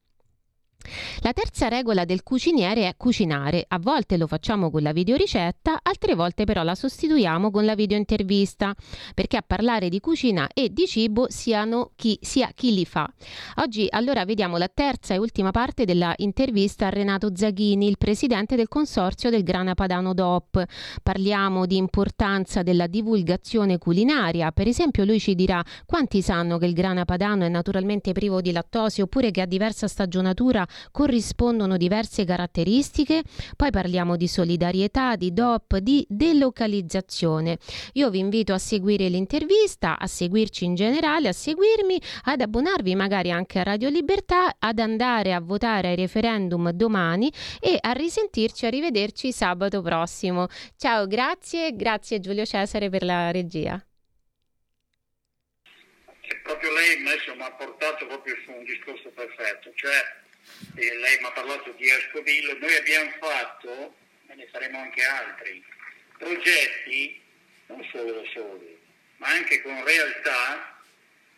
La 1.21 1.33
terza 1.33 1.69
regola 1.69 2.05
del 2.05 2.23
cuciniere 2.23 2.89
è 2.89 2.95
cucinare. 2.97 3.65
A 3.69 3.79
volte 3.79 4.17
lo 4.17 4.27
facciamo 4.27 4.71
con 4.71 4.83
la 4.83 4.93
videoricetta, 4.93 5.81
altre 5.83 6.15
volte 6.15 6.45
però 6.45 6.63
la 6.63 6.75
sostituiamo 6.75 7.51
con 7.51 7.65
la 7.65 7.75
videointervista, 7.75 8.75
perché 9.15 9.37
a 9.37 9.45
parlare 9.47 9.89
di 9.89 10.01
cucina 10.01 10.49
e 10.53 10.73
di 10.73 10.87
cibo 10.87 11.27
siano 11.29 11.93
chi, 11.97 12.19
sia 12.21 12.51
chi 12.55 12.75
li 12.75 12.85
fa. 12.85 13.11
Oggi 13.57 13.87
allora 13.91 14.25
vediamo 14.25 14.57
la 14.57 14.69
terza 14.69 15.15
e 15.15 15.19
ultima 15.19 15.51
parte 15.51 15.85
della 15.85 16.15
intervista 16.19 16.87
a 16.87 16.91
Renato 16.91 17.31
Zaghini, 17.35 17.89
il 17.89 17.99
presidente 17.99 18.57
del 18.57 18.69
consorzio 18.69 19.31
del 19.31 19.43
Grana 19.43 19.75
Padano 19.75 20.15
DOP. 20.15 20.65
Parliamo 21.03 21.67
di 21.67 21.77
importanza 21.77 22.63
della 22.63 22.87
divulgazione 22.87 23.79
culinaria, 23.79 24.53
per 24.53 24.69
esempio 24.69 25.05
lui 25.05 25.21
ci 25.21 25.35
dirà 25.35 25.65
quanti 25.85 26.23
sanno 26.23 26.59
che 26.59 26.67
il 26.67 26.73
grana 26.73 27.05
padano 27.05 27.45
è 27.45 27.49
naturalmente 27.49 28.13
privo 28.13 28.41
di 28.41 28.53
lattosio 28.53 29.05
oppure 29.05 29.31
che 29.31 29.41
ha 29.41 29.47
diversa 29.47 29.89
stagionatura 29.89 30.67
corrispondono 30.91 31.77
diverse 31.77 32.25
caratteristiche, 32.25 33.23
poi 33.57 33.71
parliamo 33.71 34.17
di 34.17 34.29
solidarietà, 34.29 35.17
di 35.17 35.33
DOP, 35.33 35.79
di 35.79 36.05
delocalizzazione. 36.09 37.59
Io 37.95 38.11
vi 38.11 38.19
invito 38.19 38.53
a 38.53 38.59
seguire 38.59 39.09
l'intervista, 39.09 39.99
a 39.99 40.07
seguirci 40.07 40.65
in 40.65 40.75
generale, 40.75 41.29
a 41.29 41.33
seguirmi, 41.33 42.01
ad 42.25 42.41
abbonarvi 42.41 42.95
magari 42.95 43.31
anche 43.31 43.59
a 43.59 43.63
Radio 43.63 43.89
Libertà, 43.89 44.57
ad 44.59 44.79
andare 44.79 45.33
a 45.33 45.41
votare 45.41 45.89
ai 45.89 45.97
referendum 45.97 46.71
domani 46.71 47.33
e 47.61 47.79
a 47.81 47.93
risentirci, 47.93 48.67
a 48.67 48.71
rivederci 48.71 49.33
sabato 49.33 49.83
prossimo. 49.83 50.49
Ciao, 50.77 51.07
grazie, 51.07 51.75
grazie 51.75 52.21
Giulio 52.21 52.45
Cesare 52.45 52.89
per 52.89 53.03
la 53.03 53.31
regia. 53.31 53.81
Proprio 56.43 56.73
lei 56.73 57.03
mi 57.03 57.43
ha 57.43 57.51
portato 57.53 58.07
proprio 58.07 58.35
su 58.45 58.51
un 58.53 58.65
discorso 58.65 59.11
perfetto, 59.11 59.73
cioè 59.75 60.26
eh, 60.77 60.97
lei 60.97 61.19
mi 61.19 61.27
ha 61.27 61.33
parlato 61.33 61.71
di 61.73 61.89
Escovillo, 61.89 62.59
noi 62.59 62.75
abbiamo 62.77 63.11
fatto, 63.21 63.97
e 64.29 64.35
ne 64.35 64.47
faremo 64.49 64.79
anche 64.79 65.03
altri, 65.03 65.65
progetti 66.19 67.21
non 67.67 67.87
solo 67.91 68.13
da 68.13 68.29
soli, 68.33 68.79
ma 69.17 69.29
anche 69.29 69.63
con 69.63 69.85
realtà, 69.85 70.81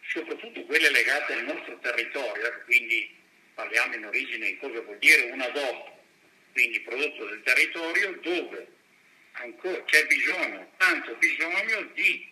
soprattutto 0.03 0.62
quelle 0.62 0.91
legate 0.91 1.33
al 1.35 1.45
nostro 1.45 1.79
territorio, 1.79 2.62
quindi 2.65 3.15
parliamo 3.55 3.95
in 3.95 4.07
origine 4.07 4.47
di 4.47 4.59
cosa 4.59 4.81
vuol 4.81 4.99
dire 4.99 5.31
una 5.31 5.49
DOP, 5.49 5.91
quindi 6.53 6.81
prodotto 6.81 7.27
del 7.27 7.43
territorio, 7.43 8.19
dove 8.23 8.67
ancora 9.33 9.83
c'è 9.85 10.07
bisogno, 10.07 10.73
tanto 10.77 11.15
bisogno 11.17 11.83
di 11.95 12.29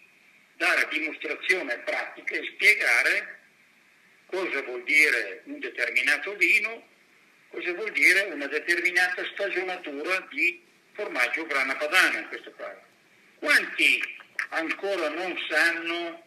dare 0.57 0.89
dimostrazione 0.91 1.79
pratica 1.79 2.35
e 2.35 2.51
spiegare 2.55 3.39
cosa 4.27 4.63
vuol 4.63 4.83
dire 4.85 5.43
un 5.45 5.59
determinato 5.59 6.35
vino, 6.37 6.87
cosa 7.49 7.73
vuol 7.73 7.93
dire 7.93 8.23
una 8.33 8.47
determinata 8.47 9.25
stagionatura 9.33 10.27
di 10.31 10.63
formaggio 10.93 11.47
grana 11.47 11.77
padano 11.77 12.19
in 12.19 12.29
questo 12.29 12.53
caso. 12.57 12.81
Quanti 13.39 14.03
ancora 14.51 15.09
non 15.09 15.37
sanno 15.49 16.25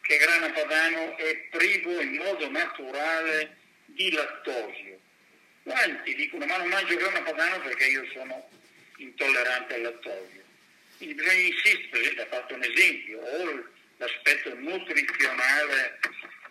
che 0.00 0.16
grana 0.16 0.50
padano 0.50 1.16
è 1.16 1.36
privo 1.50 2.00
in 2.00 2.16
modo 2.16 2.48
naturale 2.50 3.56
di 3.86 4.10
lattosio? 4.10 5.00
Quanti 5.62 6.14
dicono 6.14 6.46
ma 6.46 6.56
non 6.56 6.68
mangio 6.68 6.96
grana 6.96 7.22
padano 7.22 7.60
perché 7.60 7.86
io 7.86 8.04
sono 8.12 8.48
intollerante 8.96 9.74
al 9.74 9.82
lattosio? 9.82 10.42
Quindi 10.96 11.14
bisogna 11.14 11.40
insistere, 11.40 12.22
ha 12.22 12.26
fatto 12.26 12.54
un 12.54 12.62
esempio, 12.62 13.18
o 13.18 13.64
l'aspetto 13.96 14.54
nutrizionale, 14.54 15.98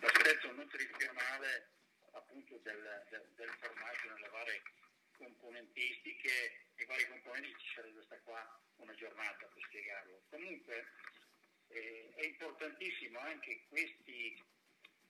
l'aspetto 0.02 0.52
nutrizionale 0.52 1.70
appunto 2.10 2.58
del, 2.58 3.06
del, 3.08 3.26
del 3.36 3.50
formaggio 3.60 4.12
nelle 4.12 4.28
varie 4.28 4.62
componentistiche 5.16 6.66
e 6.74 6.84
vari 6.86 7.06
componenti 7.08 7.54
ci 7.58 7.74
sarebbe 7.74 8.02
stata 8.02 8.20
qua 8.22 8.60
una 8.76 8.94
giornata 8.94 9.46
per 9.46 9.62
spiegarlo. 9.62 10.22
Comunque 10.28 10.86
eh, 11.68 12.12
è 12.16 12.24
importantissimo 12.24 13.18
anche 13.20 13.64
questi, 13.68 14.42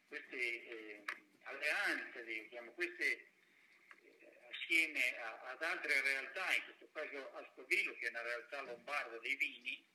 queste 0.08 0.36
eh, 0.36 1.04
alleanze, 1.44 2.24
diciamo, 2.24 2.72
queste 2.72 3.04
eh, 3.06 4.38
assieme 4.50 5.16
a, 5.18 5.40
ad 5.52 5.62
altre 5.62 6.02
realtà, 6.02 6.54
in 6.54 6.64
questo 6.64 6.90
caso 6.92 7.32
a 7.34 7.50
Scovillo 7.52 7.94
che 7.94 8.06
è 8.06 8.10
una 8.10 8.22
realtà 8.22 8.60
lombarda 8.60 9.18
dei 9.18 9.36
vini, 9.36 9.90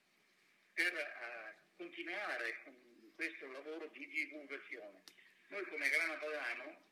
per 0.74 0.94
uh, 0.94 1.75
continuare 1.75 2.62
con 2.63 2.97
questo 3.17 3.51
lavoro 3.51 3.88
di 3.88 4.07
divulgazione. 4.07 5.01
Noi 5.47 5.65
come 5.65 5.89
Grana 5.89 6.13
Padano 6.17 6.86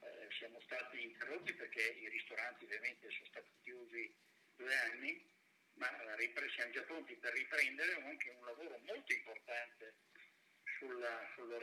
eh, 0.00 0.28
siamo 0.38 0.58
stati 0.64 1.02
interrotti 1.02 1.52
perché 1.52 1.82
i 2.00 2.08
ristoranti 2.08 2.64
ovviamente 2.64 3.10
sono 3.10 3.26
stati 3.26 3.50
chiusi 3.60 4.14
due 4.56 4.74
anni, 4.74 5.28
ma 5.74 5.90
siamo 6.56 6.72
già 6.72 6.82
pronti 6.84 7.14
per 7.16 7.34
riprendere 7.34 8.02
anche 8.02 8.30
un 8.30 8.44
lavoro 8.46 8.78
molto 8.86 9.12
importante 9.12 9.94
sulla, 10.78 11.28
sulla, 11.34 11.58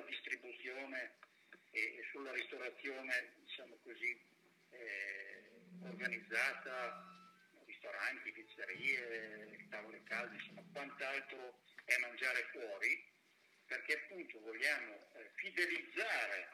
distribuzione 0.00 1.14
e, 1.70 1.80
e, 1.80 2.08
sulla 2.10 2.32
ristorazione, 2.32 3.34
diciamo 3.36 3.78
così, 3.84 4.20
eh, 4.70 5.44
organizzata 5.84 7.14
ristoranti, 7.64 8.32
pizzerie, 8.32 9.66
tavole 9.70 10.02
calde, 10.02 10.34
insomma 10.34 10.64
quant'altro 10.72 11.60
è 11.84 11.96
mangiare 11.98 12.42
fuori, 12.50 13.07
perché 13.68 14.00
appunto 14.02 14.40
vogliamo 14.40 14.94
eh, 15.12 15.30
fidelizzare 15.36 16.48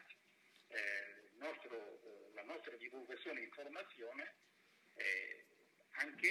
eh, 0.68 1.30
nostro, 1.36 2.02
eh, 2.02 2.34
la 2.34 2.42
nostra 2.42 2.76
divulgazione 2.76 3.40
e 3.40 3.44
informazione 3.44 4.34
eh, 4.94 5.46
anche, 5.92 6.28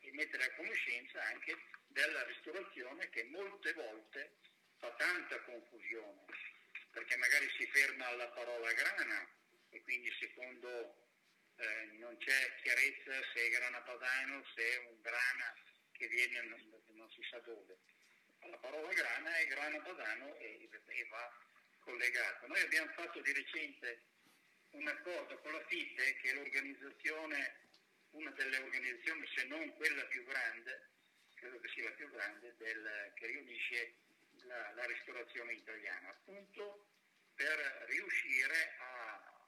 e 0.00 0.12
mettere 0.12 0.44
a 0.44 0.54
conoscenza 0.54 1.22
anche 1.24 1.56
della 1.88 2.22
ristorazione 2.24 3.08
che 3.08 3.24
molte 3.24 3.72
volte 3.72 4.36
fa 4.76 4.92
tanta 4.94 5.40
confusione, 5.40 6.24
perché 6.90 7.16
magari 7.16 7.48
si 7.56 7.66
ferma 7.66 8.06
alla 8.08 8.28
parola 8.28 8.72
grana 8.72 9.28
e 9.70 9.82
quindi 9.82 10.12
secondo 10.20 11.08
eh, 11.56 11.84
non 11.98 12.16
c'è 12.18 12.54
chiarezza 12.62 13.12
se 13.32 13.46
è 13.46 13.48
grana 13.48 13.80
padano, 13.80 14.44
se 14.54 14.62
è 14.62 14.76
un 14.90 15.00
grana 15.00 15.54
che 15.92 16.06
viene 16.08 16.42
non, 16.42 16.82
non 16.88 17.10
si 17.10 17.22
sa 17.30 17.38
dove. 17.40 17.78
La 18.50 18.58
parola 18.58 18.92
grana 18.92 19.36
è 19.36 19.46
grana 19.46 19.80
padano 19.80 20.36
e, 20.38 20.68
e 20.70 21.04
va 21.08 21.32
collegato. 21.80 22.46
Noi 22.46 22.60
abbiamo 22.60 22.90
fatto 22.92 23.20
di 23.20 23.32
recente 23.32 24.02
un 24.70 24.86
accordo 24.86 25.38
con 25.38 25.52
la 25.52 25.64
FITE, 25.66 26.16
che 26.16 26.30
è 26.30 26.34
l'organizzazione, 26.34 27.56
una 28.10 28.30
delle 28.30 28.58
organizzazioni, 28.58 29.26
se 29.34 29.44
non 29.44 29.74
quella 29.74 30.04
più 30.06 30.24
grande, 30.24 30.88
credo 31.34 31.60
che 31.60 31.68
sia 31.68 31.84
la 31.84 31.90
più 31.92 32.10
grande, 32.10 32.54
del, 32.56 33.12
che 33.14 33.26
riunisce 33.26 33.94
la, 34.44 34.72
la 34.72 34.84
ristorazione 34.86 35.52
italiana, 35.52 36.08
appunto 36.08 36.86
per 37.34 37.84
riuscire 37.88 38.74
a 38.78 39.38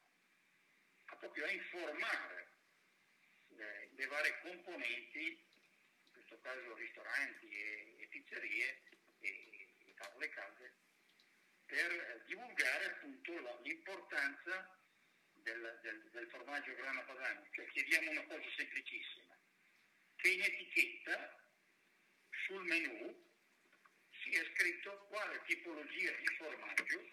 proprio 1.21 1.45
a 1.45 1.51
informare 1.51 2.49
le, 3.49 3.91
le 3.93 4.07
varie 4.07 4.41
componenti, 4.41 5.27
in 5.27 6.13
questo 6.13 6.41
caso 6.41 6.75
ristoranti 6.75 7.49
e, 7.49 7.95
e 7.99 8.07
pizzerie 8.07 8.81
e, 9.21 9.69
e 9.85 9.95
tavole 9.97 10.29
calde, 10.31 10.73
per 11.67 12.23
divulgare 12.27 12.85
appunto 12.87 13.39
la, 13.41 13.60
l'importanza 13.71 14.77
del, 15.33 15.79
del, 15.83 16.11
del, 16.11 16.29
formaggio 16.29 16.75
grana 16.75 17.03
padano. 17.03 17.47
Cioè 17.53 17.67
chiediamo 17.71 18.11
una 18.11 18.25
cosa 18.25 18.51
semplicissima, 18.57 19.39
che 20.17 20.29
in 20.29 20.43
etichetta 20.43 21.39
sul 22.47 22.65
menù 22.65 23.29
sia 24.23 24.45
scritto 24.53 25.07
quale 25.07 25.41
tipologia 25.47 26.13
di 26.13 26.27
formaggio 26.37 27.09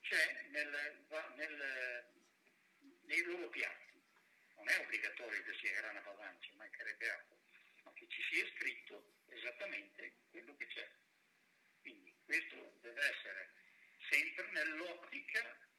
c'è 0.00 0.46
nel, 0.50 1.04
nel, 1.36 2.06
nei 3.02 3.22
loro 3.24 3.48
piatti. 3.48 4.00
Non 4.56 4.68
è 4.68 4.78
obbligatorio 4.78 5.42
che 5.42 5.54
sia 5.60 5.80
grana 5.80 6.00
padano, 6.00 6.38
ci 6.40 6.54
mancherebbe 6.54 7.10
altro, 7.10 7.38
ma 7.82 7.92
che 7.94 8.06
ci 8.08 8.22
sia 8.30 8.46
scritto 8.54 9.16
esattamente 9.26 10.14
quello 10.30 10.56
che 10.56 10.66
c'è. 10.68 10.88
Quindi 11.80 12.14
questo 12.24 12.78
deve 12.80 13.00
essere 13.00 13.52
sempre 14.08 14.50
nell'ottica 14.52 15.70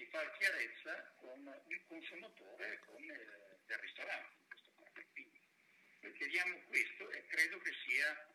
di 0.00 0.06
far 0.06 0.32
chiarezza 0.38 1.12
con 1.20 1.44
il 1.68 1.80
consumatore 1.86 2.72
e 2.72 2.78
con 2.86 3.02
il, 3.02 3.60
del 3.66 3.78
ristorante. 3.78 4.32
In 4.32 4.46
questo 4.48 4.70
caso. 4.80 5.06
Quindi 5.12 6.16
chiediamo 6.16 6.56
questo 6.68 7.10
e 7.10 7.26
credo 7.26 7.58
che 7.60 7.72
sia 7.84 8.28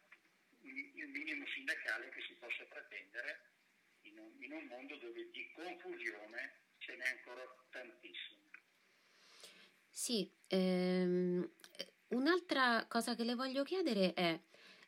il 0.62 1.08
minimo 1.10 1.46
sindacale 1.48 2.10
che 2.10 2.22
si 2.22 2.34
possa 2.34 2.64
pretendere 2.66 3.42
in 4.02 4.20
un, 4.20 4.32
in 4.44 4.54
un 4.54 4.66
mondo 4.66 4.96
dove 4.98 5.30
di 5.32 5.52
confusione 5.54 6.54
ce 6.78 6.96
n'è 6.96 7.08
ancora 7.08 7.44
tantissimo. 7.72 8.44
Sì, 9.90 10.30
ehm, 10.48 11.50
un'altra 12.10 12.86
cosa 12.88 13.16
che 13.16 13.24
le 13.24 13.34
voglio 13.34 13.64
chiedere 13.64 14.14
è, 14.14 14.40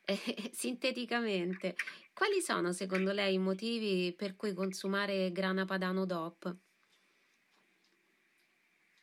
eh, 0.05 0.51
sinteticamente, 0.53 1.75
quali 2.17 2.41
sono 2.41 2.73
secondo 2.73 3.11
lei 3.11 3.35
i 3.35 3.39
motivi 3.39 4.11
per 4.11 4.35
cui 4.35 4.53
consumare 4.53 5.31
grana 5.31 5.65
padano 5.65 6.05
DOP? 6.05 6.55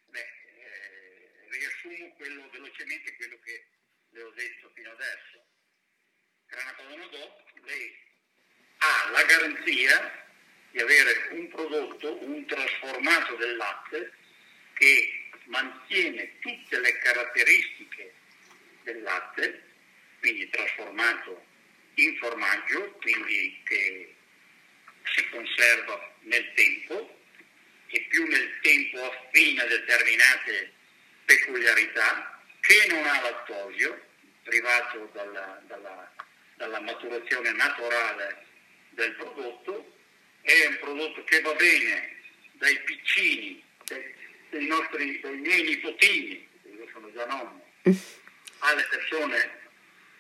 Beh, 0.07 0.19
eh, 0.19 1.47
riassumo 1.49 2.13
quello, 2.15 2.51
velocemente 2.51 3.15
quello 3.15 3.39
che 3.39 3.69
le 4.11 4.23
ho 4.23 4.31
detto 4.33 4.69
fino 4.75 4.91
adesso. 4.91 5.47
Grana 6.47 6.75
padano 6.75 7.07
DOP, 7.09 7.65
lei 7.65 7.97
ha 8.79 9.04
la 9.15 9.23
garanzia 9.23 10.25
di 10.73 10.81
avere 10.81 11.29
un 11.31 11.49
prodotto, 11.49 12.25
un 12.25 12.45
trasformato 12.47 13.37
del 13.37 13.55
latte 13.55 14.13
che 14.75 15.31
mantiene 15.45 16.41
tutte 16.41 16.81
le 16.81 16.99
caratteristiche 16.99 18.13
del 18.83 19.03
latte, 19.03 19.63
quindi 20.19 20.51
trasformato 20.51 21.45
in 21.95 22.17
formaggio, 22.17 22.91
quindi 23.01 23.61
che 23.65 24.15
si 25.15 25.29
conserva 25.29 26.13
nel 26.23 26.53
tempo 26.55 27.21
e 27.87 28.07
più 28.09 28.27
nel 28.27 28.59
tempo 28.63 29.05
affine 29.05 29.63
a 29.63 29.67
determinate 29.67 30.73
peculiarità, 31.25 32.43
che 32.59 32.87
non 32.89 33.07
ha 33.07 33.21
lattosio, 33.21 34.07
privato 34.43 35.09
dalla, 35.13 35.63
dalla, 35.67 36.13
dalla 36.57 36.81
maturazione 36.81 37.53
naturale 37.53 38.53
del 38.95 39.13
prodotto, 39.15 39.97
è 40.41 40.67
un 40.67 40.79
prodotto 40.81 41.25
che 41.25 41.41
va 41.41 41.55
bene 41.55 42.17
dai 42.53 42.79
piccini, 42.81 43.63
dei, 43.85 44.15
dei, 44.51 44.67
nostri, 44.67 45.21
dei 45.21 45.37
miei 45.37 45.63
nipotini, 45.63 46.49
io 46.77 46.89
sono 46.93 47.13
già 47.13 47.27
nonno, 47.27 47.65
alle 48.59 48.87
persone 48.91 49.63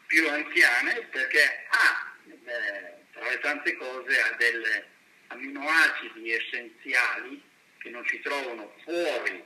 più 0.06 0.28
anziane 0.28 1.02
perché 1.10 1.66
ha, 1.70 2.14
eh, 2.26 2.94
tra 3.12 3.28
le 3.28 3.38
tante 3.40 3.76
cose, 3.76 4.20
ha 4.20 4.32
delle 4.36 4.88
aminoacidi 5.28 6.32
essenziali 6.32 7.42
che 7.78 7.90
non 7.90 8.04
si 8.06 8.20
trovano 8.20 8.74
fuori, 8.82 9.42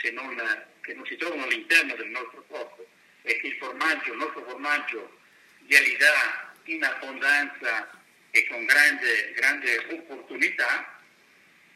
se 0.00 0.10
non, 0.10 0.36
che 0.80 0.94
non 0.94 1.06
si 1.06 1.16
trovano 1.16 1.44
all'interno 1.44 1.94
del 1.94 2.08
nostro 2.08 2.44
corpo 2.46 2.86
e 3.22 3.38
che 3.38 3.46
il 3.48 3.56
formaggio, 3.56 4.12
il 4.12 4.18
nostro 4.18 4.44
formaggio 4.44 5.18
glieli 5.66 5.96
dà 5.96 6.52
in 6.64 6.84
abbondanza 6.84 8.02
e 8.34 8.48
con 8.48 8.64
grande, 8.64 9.32
grande 9.34 9.78
opportunità, 9.90 11.00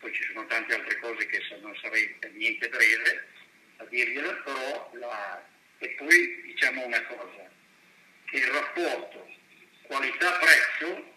poi 0.01 0.13
ci 0.13 0.25
sono 0.25 0.45
tante 0.47 0.75
altre 0.75 0.99
cose 0.99 1.25
che 1.27 1.41
non 1.61 1.77
sarei 1.81 2.09
per 2.19 2.33
niente 2.33 2.69
breve 2.69 3.29
a 3.77 3.85
dirgliela, 3.85 4.33
però 4.39 4.91
la, 4.95 5.49
e 5.79 5.89
poi 5.91 6.43
diciamo 6.43 6.85
una 6.85 7.01
cosa, 7.05 7.49
che 8.25 8.39
il 8.39 8.47
rapporto 8.49 9.31
qualità-prezzo 9.83 11.15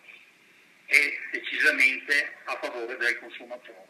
è 0.85 1.19
decisamente 1.31 2.37
a 2.43 2.59
favore 2.61 2.95
del 2.97 3.17
consumatore. 3.17 3.87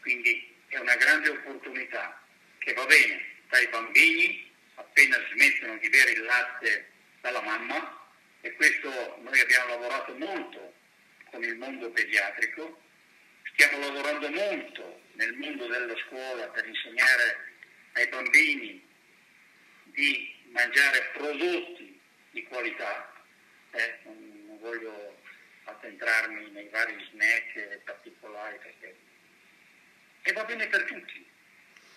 Quindi 0.00 0.52
è 0.66 0.78
una 0.78 0.96
grande 0.96 1.28
opportunità 1.28 2.20
che 2.58 2.72
va 2.72 2.84
bene 2.86 3.24
dai 3.50 3.68
bambini 3.68 4.52
appena 4.74 5.16
smettono 5.32 5.78
di 5.78 5.88
bere 5.88 6.10
il 6.10 6.24
latte 6.24 6.90
dalla 7.20 7.40
mamma 7.40 8.02
e 8.44 8.52
questo 8.56 8.90
noi 9.22 9.40
abbiamo 9.40 9.70
lavorato 9.70 10.14
molto 10.16 10.74
con 11.30 11.42
il 11.42 11.56
mondo 11.56 11.90
pediatrico, 11.90 12.78
stiamo 13.54 13.78
lavorando 13.78 14.28
molto 14.28 15.00
nel 15.14 15.32
mondo 15.32 15.66
della 15.66 15.96
scuola 16.06 16.46
per 16.48 16.66
insegnare 16.66 17.52
ai 17.94 18.06
bambini 18.08 18.86
di 19.84 20.34
mangiare 20.50 21.10
prodotti 21.14 21.98
di 22.32 22.42
qualità, 22.42 23.10
eh, 23.70 23.98
non, 24.04 24.58
voglio 24.60 25.16
addentrarmi 25.64 26.50
nei 26.50 26.68
vari 26.68 26.96
snack 27.12 27.78
particolari 27.84 28.58
perché... 28.58 28.96
e 30.22 30.32
va 30.32 30.44
bene 30.44 30.66
per 30.66 30.84
tutti, 30.84 31.26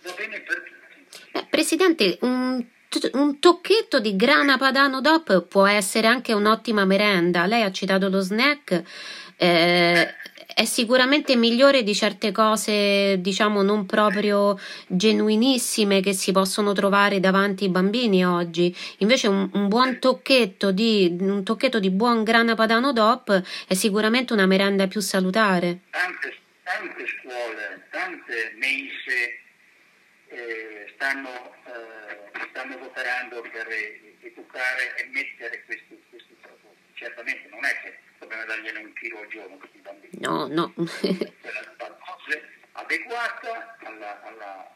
va 0.01 0.13
bene 0.13 0.39
per 0.41 0.61
tutti. 0.63 1.47
Presidente, 1.49 2.17
un, 2.21 2.65
un 3.13 3.39
tocchetto 3.39 3.99
di 3.99 4.15
grana 4.15 4.57
padano 4.57 5.01
DOP 5.01 5.43
può 5.47 5.65
essere 5.65 6.07
anche 6.07 6.33
un'ottima 6.33 6.85
merenda. 6.85 7.45
Lei 7.45 7.63
ha 7.63 7.71
citato 7.71 8.09
lo 8.09 8.19
snack. 8.19 8.83
Eh, 9.35 10.13
è 10.57 10.65
sicuramente 10.65 11.35
migliore 11.35 11.83
di 11.83 11.93
certe 11.93 12.31
cose, 12.31 13.17
diciamo, 13.19 13.61
non 13.61 13.85
proprio 13.85 14.57
genuinissime 14.87 16.01
che 16.01 16.13
si 16.13 16.31
possono 16.31 16.73
trovare 16.73 17.19
davanti 17.19 17.65
ai 17.65 17.69
bambini 17.69 18.25
oggi. 18.25 18.75
Invece 18.97 19.27
un, 19.27 19.47
un 19.53 19.67
buon 19.67 19.99
tocchetto 19.99 20.71
di, 20.71 21.15
un 21.19 21.43
tocchetto 21.43 21.79
di 21.79 21.91
buon 21.91 22.23
grana 22.23 22.55
padano 22.55 22.91
DOP 22.91 23.39
è 23.67 23.75
sicuramente 23.75 24.33
una 24.33 24.47
merenda 24.47 24.87
più 24.87 24.99
salutare. 24.99 25.81
Tante, 25.91 26.35
tante 26.63 27.05
scuole, 27.05 27.87
tante 27.91 28.55
mense 28.57 29.39
eh, 30.29 30.91
stanno, 30.95 31.29
eh, 31.67 31.96
stanno 32.49 32.83
operando 32.83 33.41
per 33.41 33.67
educare 34.21 34.95
e 34.95 35.05
mettere 35.07 35.63
questi, 35.65 36.03
questi 36.09 36.35
prodotti. 36.41 36.93
Certamente 36.93 37.47
non 37.49 37.63
è 37.63 37.79
che 37.81 37.97
dobbiamo 38.19 38.45
dargliene 38.45 38.79
un 38.79 38.93
chilo 38.93 39.19
al 39.19 39.27
giorno 39.27 39.57
questi 39.57 39.79
bambini. 39.79 40.17
No, 40.19 40.47
no. 40.47 40.73
dose 42.27 42.43
adeguata 42.73 43.77
alla, 43.79 44.21
alla, 44.23 44.75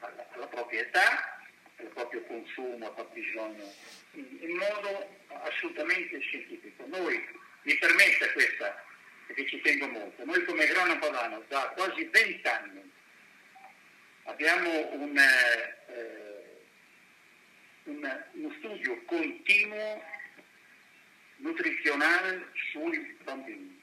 alla, 0.00 0.26
alla, 0.32 0.46
propria 0.46 0.80
età, 0.80 1.38
al 1.78 1.86
proprio 1.88 2.22
consumo, 2.24 2.86
al 2.86 2.94
proprio 2.94 3.22
bisogno, 3.22 3.72
in, 4.12 4.56
modo 4.56 5.08
assolutamente 5.44 6.18
scientifico. 6.20 6.84
Noi, 6.86 7.22
mi 7.62 7.76
permette 7.76 8.32
questa, 8.32 8.82
perché 9.26 9.46
ci 9.48 9.60
tengo 9.60 9.88
molto, 9.88 10.24
noi 10.24 10.44
come 10.44 10.66
Grana 10.66 10.96
Padano 10.96 11.42
da 11.48 11.72
quasi 11.74 12.04
vent'anni 12.04 12.90
abbiamo 14.24 14.92
un, 14.92 15.16
eh, 15.18 16.21
un, 17.84 18.24
uno 18.32 18.54
studio 18.58 19.02
continuo 19.04 20.02
nutrizionale 21.36 22.50
sui 22.70 22.98
bambini, 23.24 23.80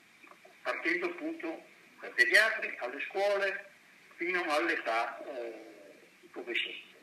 partendo 0.62 1.08
appunto 1.08 1.66
dai 2.00 2.12
pediatri 2.12 2.76
alle 2.80 3.02
scuole 3.08 3.70
fino 4.16 4.44
all'età 4.44 5.24
eh, 5.26 6.28
pubescenza. 6.32 6.98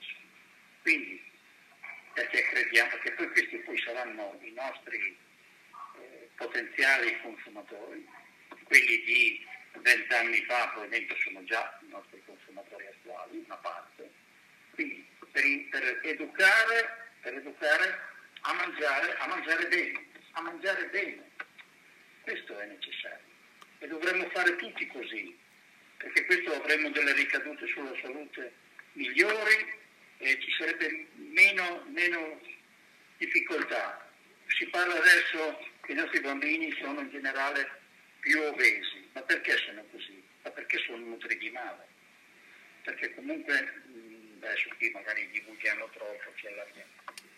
Quindi, 0.82 1.22
perché 2.14 2.42
crediamo 2.42 2.96
che 2.98 3.12
poi 3.12 3.30
questi 3.30 3.56
poi 3.58 3.78
saranno 3.78 4.38
i 4.42 4.52
nostri 4.52 5.18
eh, 5.98 6.30
potenziali 6.36 7.20
consumatori, 7.20 8.08
quelli 8.64 9.02
di 9.04 9.46
vent'anni 9.80 10.42
fa 10.44 10.68
probabilmente 10.68 11.14
sono 11.22 11.44
già 11.44 11.78
i 11.82 11.88
nostri 11.88 12.22
consumatori 12.24 12.86
attuali, 12.86 13.42
una 13.44 13.56
parte. 13.56 14.10
Quindi 14.70 15.06
per, 15.36 15.68
per, 15.70 16.00
educare, 16.02 17.10
per 17.20 17.34
educare 17.34 18.00
a 18.40 18.54
mangiare, 18.54 19.16
a 19.18 19.26
mangiare 19.26 19.68
bene, 19.68 20.06
a 20.32 20.40
mangiare 20.40 20.86
bene. 20.86 21.30
Questo 22.22 22.58
è 22.58 22.66
necessario. 22.66 23.24
E 23.78 23.86
dovremmo 23.86 24.28
fare 24.30 24.56
tutti 24.56 24.86
così, 24.86 25.36
perché 25.98 26.24
questo 26.24 26.54
avremo 26.54 26.88
delle 26.90 27.12
ricadute 27.12 27.66
sulla 27.66 27.94
salute 28.00 28.52
migliori 28.92 29.74
e 30.18 30.40
ci 30.40 30.50
sarebbe 30.58 31.06
meno, 31.16 31.84
meno 31.88 32.40
difficoltà. 33.18 34.10
Si 34.46 34.66
parla 34.68 34.94
adesso 34.94 35.68
che 35.82 35.92
i 35.92 35.96
nostri 35.96 36.20
bambini 36.20 36.74
sono 36.80 37.00
in 37.00 37.10
generale 37.10 37.68
più 38.20 38.40
obesi. 38.40 39.06
Ma 39.12 39.20
perché 39.22 39.56
sono 39.58 39.84
così? 39.90 40.22
Ma 40.42 40.50
perché 40.50 40.78
sono 40.86 41.04
nutriti 41.04 41.50
male? 41.50 41.86
Perché 42.82 43.14
comunque, 43.14 43.82
adesso 44.46 44.68
qui 44.76 44.90
magari 44.90 45.28
divulghiamo 45.30 45.88
troppo, 45.90 46.32
cioè 46.36 46.54
la, 46.54 46.66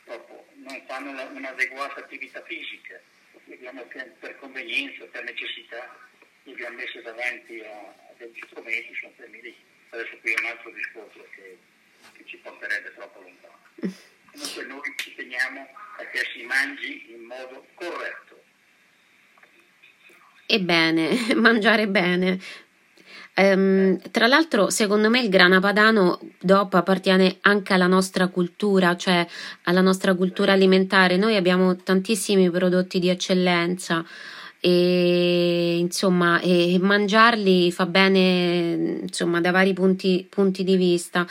troppo, 0.04 0.46
non 0.54 0.82
fanno 0.86 1.10
una, 1.10 1.24
un'adeguata 1.24 2.00
attività 2.00 2.42
fisica, 2.42 3.00
vediamo 3.44 3.86
che 3.88 4.02
per 4.18 4.38
convenienza, 4.38 5.04
per 5.06 5.24
necessità, 5.24 5.96
li 6.44 6.52
abbiamo 6.52 6.76
messi 6.76 7.00
davanti 7.00 7.60
a, 7.60 7.78
a 7.78 8.14
degli 8.16 8.40
strumenti, 8.46 8.94
sono 8.94 9.12
fermi 9.16 9.66
Adesso 9.90 10.18
qui 10.18 10.32
è 10.32 10.40
un 10.40 10.46
altro 10.46 10.70
discorso 10.70 11.26
che, 11.34 11.58
che 12.12 12.24
ci 12.26 12.36
porterebbe 12.38 12.92
troppo 12.94 13.20
lontano. 13.22 13.58
Comunque 14.32 14.64
noi 14.64 14.94
ci 14.96 15.14
teniamo 15.14 15.66
a 15.96 16.04
che 16.04 16.26
si 16.32 16.42
mangi 16.42 17.10
in 17.10 17.22
modo 17.22 17.66
corretto 17.74 18.28
e 20.50 20.60
bene, 20.60 21.10
mangiare 21.36 21.86
bene. 21.88 22.40
Um, 23.40 24.00
tra 24.10 24.26
l'altro, 24.26 24.68
secondo 24.68 25.08
me 25.08 25.20
il 25.20 25.28
grana 25.28 25.60
padano 25.60 26.18
DOP 26.40 26.74
appartiene 26.74 27.36
anche 27.42 27.72
alla 27.72 27.86
nostra 27.86 28.26
cultura, 28.26 28.96
cioè 28.96 29.24
alla 29.62 29.80
nostra 29.80 30.14
cultura 30.14 30.54
alimentare. 30.54 31.16
Noi 31.16 31.36
abbiamo 31.36 31.76
tantissimi 31.76 32.50
prodotti 32.50 32.98
di 32.98 33.08
eccellenza 33.08 34.04
e 34.60 35.76
insomma 35.78 36.40
e 36.40 36.78
mangiarli 36.80 37.70
fa 37.70 37.86
bene 37.86 38.98
insomma 39.02 39.40
da 39.40 39.52
vari 39.52 39.72
punti, 39.72 40.26
punti 40.28 40.64
di 40.64 40.76
vista. 40.76 41.26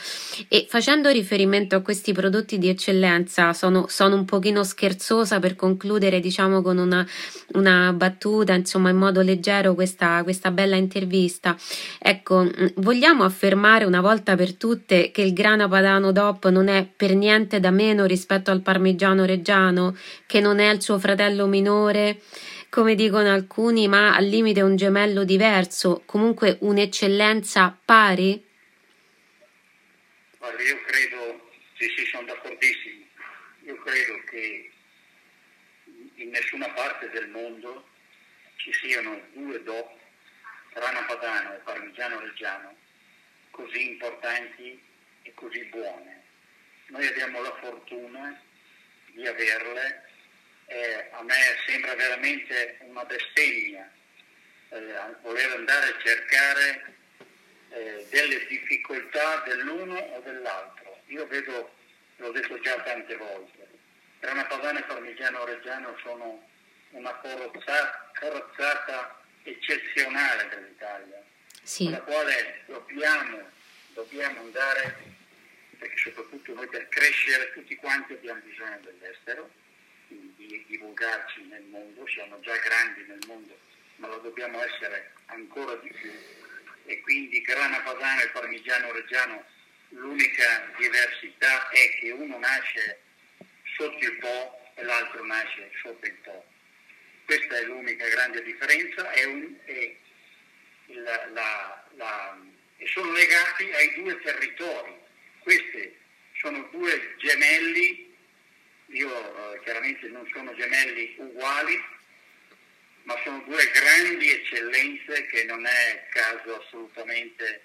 E 0.48 0.66
facendo 0.68 1.10
riferimento 1.10 1.76
a 1.76 1.80
questi 1.80 2.12
prodotti 2.12 2.58
di 2.58 2.68
eccellenza 2.68 3.52
sono, 3.52 3.86
sono 3.88 4.14
un 4.14 4.24
pochino 4.24 4.64
scherzosa 4.64 5.38
per 5.40 5.56
concludere 5.56 6.20
diciamo 6.20 6.62
con 6.62 6.78
una, 6.78 7.06
una 7.54 7.92
battuta 7.92 8.54
insomma 8.54 8.90
in 8.90 8.96
modo 8.96 9.20
leggero 9.20 9.74
questa, 9.74 10.22
questa 10.22 10.50
bella 10.50 10.76
intervista. 10.76 11.56
Ecco 11.98 12.44
mm, 12.44 12.66
vogliamo 12.76 13.24
affermare 13.24 13.84
una 13.84 14.00
volta 14.00 14.36
per 14.36 14.54
tutte 14.54 15.10
che 15.10 15.22
il 15.22 15.34
grana 15.34 15.68
padano 15.68 16.12
DOP 16.12 16.48
non 16.48 16.68
è 16.68 16.86
per 16.96 17.14
niente 17.14 17.60
da 17.60 17.70
meno 17.70 18.06
rispetto 18.06 18.50
al 18.50 18.62
parmigiano 18.62 19.24
reggiano 19.24 19.96
che 20.26 20.40
non 20.40 20.58
è 20.58 20.72
il 20.72 20.80
suo 20.80 20.98
fratello 20.98 21.46
minore 21.46 22.20
come 22.70 22.94
dicono 22.94 23.32
alcuni, 23.32 23.88
ma 23.88 24.14
al 24.14 24.24
limite 24.24 24.62
un 24.62 24.76
gemello 24.76 25.24
diverso, 25.24 26.02
comunque 26.04 26.58
un'eccellenza 26.60 27.78
pari? 27.84 28.44
Guarda, 30.38 30.62
io 30.62 30.80
credo, 30.82 31.50
sì, 31.76 31.88
sì, 31.96 32.04
sono 32.06 32.26
d'accordissimo, 32.26 33.04
io 33.62 33.76
credo 33.82 34.22
che 34.30 34.70
in 36.16 36.30
nessuna 36.30 36.68
parte 36.70 37.10
del 37.10 37.28
mondo 37.28 37.86
ci 38.56 38.72
siano 38.72 39.20
due 39.32 39.62
DOP, 39.62 39.96
Rana 40.74 41.02
Padano 41.04 41.54
e 41.54 41.58
Parmigiano 41.58 42.20
Reggiano, 42.20 42.76
così 43.50 43.90
importanti 43.90 44.80
e 45.22 45.34
così 45.34 45.64
buone. 45.64 46.22
Noi 46.88 47.06
abbiamo 47.06 47.40
la 47.42 47.54
fortuna 47.60 48.40
di 49.12 49.26
averle, 49.26 50.07
eh, 50.68 51.08
a 51.12 51.22
me 51.22 51.34
sembra 51.66 51.94
veramente 51.94 52.76
una 52.80 53.04
bestemmia 53.04 53.90
eh, 54.68 54.94
voler 55.22 55.50
andare 55.52 55.88
a 55.88 55.98
cercare 55.98 56.94
eh, 57.70 58.06
delle 58.10 58.46
difficoltà 58.46 59.42
dell'uno 59.46 59.98
o 59.98 60.20
dell'altro. 60.20 61.00
Io 61.06 61.26
vedo, 61.26 61.74
l'ho 62.16 62.32
detto 62.32 62.60
già 62.60 62.78
tante 62.82 63.16
volte, 63.16 63.66
Grana 64.20 64.44
Padano 64.44 64.78
e 64.78 64.82
Parmigiano 64.82 65.44
Reggiano 65.44 65.96
sono 66.02 66.46
una 66.90 67.14
corazzata 67.14 69.22
eccezionale 69.44 70.48
dell'Italia, 70.48 71.22
sì. 71.62 71.88
la 71.88 72.02
quale 72.02 72.62
dobbiamo, 72.66 73.50
dobbiamo 73.94 74.40
andare, 74.40 74.96
perché 75.78 75.96
soprattutto 75.96 76.52
noi 76.52 76.68
per 76.68 76.88
crescere 76.88 77.52
tutti 77.52 77.74
quanti 77.76 78.12
abbiamo 78.12 78.40
bisogno 78.40 78.80
dell'estero, 78.82 79.50
di 80.08 80.64
divulgarci 80.66 81.42
nel 81.44 81.64
mondo, 81.64 82.06
siamo 82.06 82.40
già 82.40 82.56
grandi 82.58 83.04
nel 83.06 83.22
mondo, 83.26 83.58
ma 83.96 84.08
lo 84.08 84.18
dobbiamo 84.18 84.62
essere 84.62 85.12
ancora 85.26 85.74
di 85.76 85.90
più. 85.90 86.10
E 86.86 87.00
quindi 87.00 87.42
Grana 87.42 87.80
Padano 87.80 88.22
e 88.22 88.28
Parmigiano 88.28 88.92
Reggiano, 88.92 89.44
l'unica 89.90 90.72
diversità 90.78 91.68
è 91.68 91.98
che 91.98 92.10
uno 92.10 92.38
nasce 92.38 93.00
sotto 93.76 94.04
il 94.04 94.16
Po 94.18 94.72
e 94.74 94.82
l'altro 94.82 95.24
nasce 95.24 95.70
sotto 95.82 96.06
il 96.06 96.14
Po. 96.22 96.44
Questa 97.24 97.58
è 97.58 97.64
l'unica 97.64 98.08
grande 98.08 98.42
differenza 98.42 99.10
e, 99.12 99.98
la, 100.86 101.26
la, 101.26 101.84
la, 101.96 102.38
e 102.78 102.86
sono 102.86 103.12
legati 103.12 103.70
ai 103.72 103.94
due 103.94 104.18
territori. 104.20 104.96
Questi 105.40 105.94
sono 106.38 106.66
due 106.70 107.14
gemelli, 107.18 108.07
io 108.88 109.54
eh, 109.54 109.60
chiaramente 109.62 110.08
non 110.08 110.26
sono 110.32 110.54
gemelli 110.54 111.14
uguali, 111.18 111.82
ma 113.02 113.16
sono 113.22 113.42
due 113.46 113.70
grandi 113.70 114.30
eccellenze 114.30 115.26
che 115.26 115.44
non 115.44 115.64
è 115.66 116.06
caso 116.10 116.60
assolutamente 116.60 117.62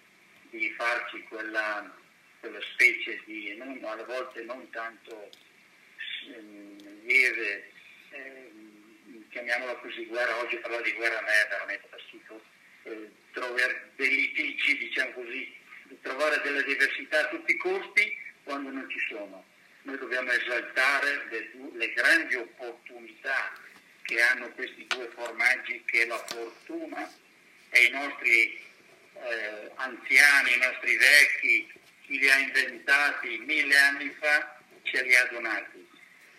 di 0.49 0.69
farci 0.77 1.23
quella, 1.23 1.93
quella 2.39 2.62
specie 2.73 3.21
di, 3.25 3.55
non, 3.57 3.79
alle 3.83 4.05
volte 4.05 4.43
non 4.43 4.69
tanto 4.69 5.29
lieve, 7.03 7.71
eh, 8.09 8.51
chiamiamola 9.29 9.75
così, 9.75 10.05
guerra, 10.05 10.38
oggi 10.39 10.57
parlare 10.57 10.83
di 10.83 10.93
guerra 10.93 11.19
a 11.19 11.21
me 11.21 11.43
è 11.43 11.47
veramente 11.49 11.88
fastidio, 11.89 12.41
eh, 12.83 13.12
trovare 13.31 13.91
dei 13.95 14.09
litigi, 14.09 14.77
diciamo 14.77 15.12
così, 15.12 15.55
trovare 16.01 16.41
delle 16.41 16.63
diversità 16.63 17.21
a 17.21 17.29
tutti 17.29 17.51
i 17.51 17.57
costi 17.57 18.17
quando 18.43 18.69
non 18.69 18.89
ci 18.89 18.99
sono. 19.07 19.51
Noi 19.84 19.98
dobbiamo 19.98 20.32
esaltare 20.32 21.26
le, 21.30 21.52
le 21.74 21.93
grandi 21.93 22.36
opportunità 22.36 23.52
che 24.04 24.22
hanno 24.22 24.50
questi 24.52 24.86
due 24.88 25.10
formaggi 25.13 25.84
che 25.86 26.06
la 26.06 26.17
fortuna 26.26 27.12
e 27.69 27.84
i 27.84 27.89
nostri 27.89 28.62
eh, 29.13 29.72
anziani, 29.76 30.54
i 30.54 30.58
nostri 30.58 30.96
vecchi, 30.96 31.72
chi 32.02 32.17
li 32.17 32.30
ha 32.30 32.38
inventati 32.38 33.38
mille 33.39 33.78
anni 33.78 34.10
fa, 34.19 34.58
ce 34.84 35.04
li 35.04 35.15
ha 35.15 35.26
donati. 35.26 35.88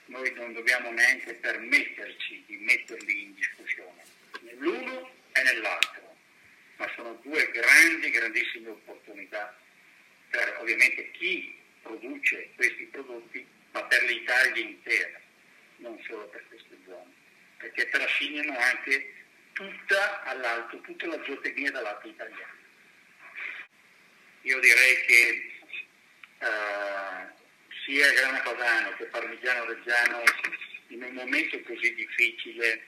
Noi 0.06 0.32
non 0.34 0.52
dobbiamo 0.52 0.90
neanche 0.90 1.34
permetterci 1.34 2.44
di 2.46 2.56
metterli 2.58 3.22
in 3.24 3.34
discussione, 3.34 4.04
nell'uno 4.40 5.10
e 5.32 5.42
nell'altro, 5.42 6.16
ma 6.76 6.90
sono 6.94 7.20
due 7.22 7.50
grandi, 7.50 8.10
grandissime 8.10 8.70
opportunità 8.70 9.54
per 10.30 10.56
ovviamente 10.60 11.10
chi 11.12 11.62
produce 11.84 12.50
questi 12.56 12.84
prodotti, 12.86 13.46
ma 13.72 13.84
per 13.84 14.02
l'Italia 14.04 14.62
intera, 14.62 15.20
non 15.76 16.02
solo 16.06 16.26
per 16.28 16.44
queste 16.48 16.76
zone, 16.86 17.12
perché 17.58 17.88
trascinano 17.90 18.58
anche 18.58 19.14
tutta 19.52 20.22
all'alto, 20.24 20.80
tutta 20.80 21.06
la 21.06 21.22
zootecnia 21.24 21.70
dall'alto 21.70 22.08
italiano. 22.08 22.62
Io 24.42 24.58
direi 24.60 25.04
che 25.06 25.52
uh, 26.40 27.32
sia 27.84 28.12
Grana 28.12 28.40
Padano 28.40 28.96
che 28.96 29.04
Parmigiano 29.04 29.64
Reggiano 29.64 30.22
in 30.88 31.02
un 31.02 31.12
momento 31.14 31.60
così 31.62 31.94
difficile 31.94 32.86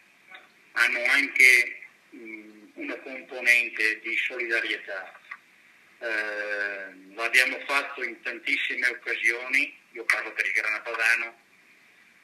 hanno 0.72 1.02
anche 1.04 1.86
mh, 2.10 2.72
una 2.74 2.96
componente 2.96 4.00
di 4.00 4.16
solidarietà. 4.16 5.18
Eh, 5.98 7.14
l'abbiamo 7.14 7.58
fatto 7.60 8.02
in 8.02 8.20
tantissime 8.20 8.86
occasioni, 8.88 9.74
io 9.92 10.04
parlo 10.04 10.32
per 10.32 10.44
il 10.44 10.52
Grana 10.52 10.80
Padano, 10.80 11.40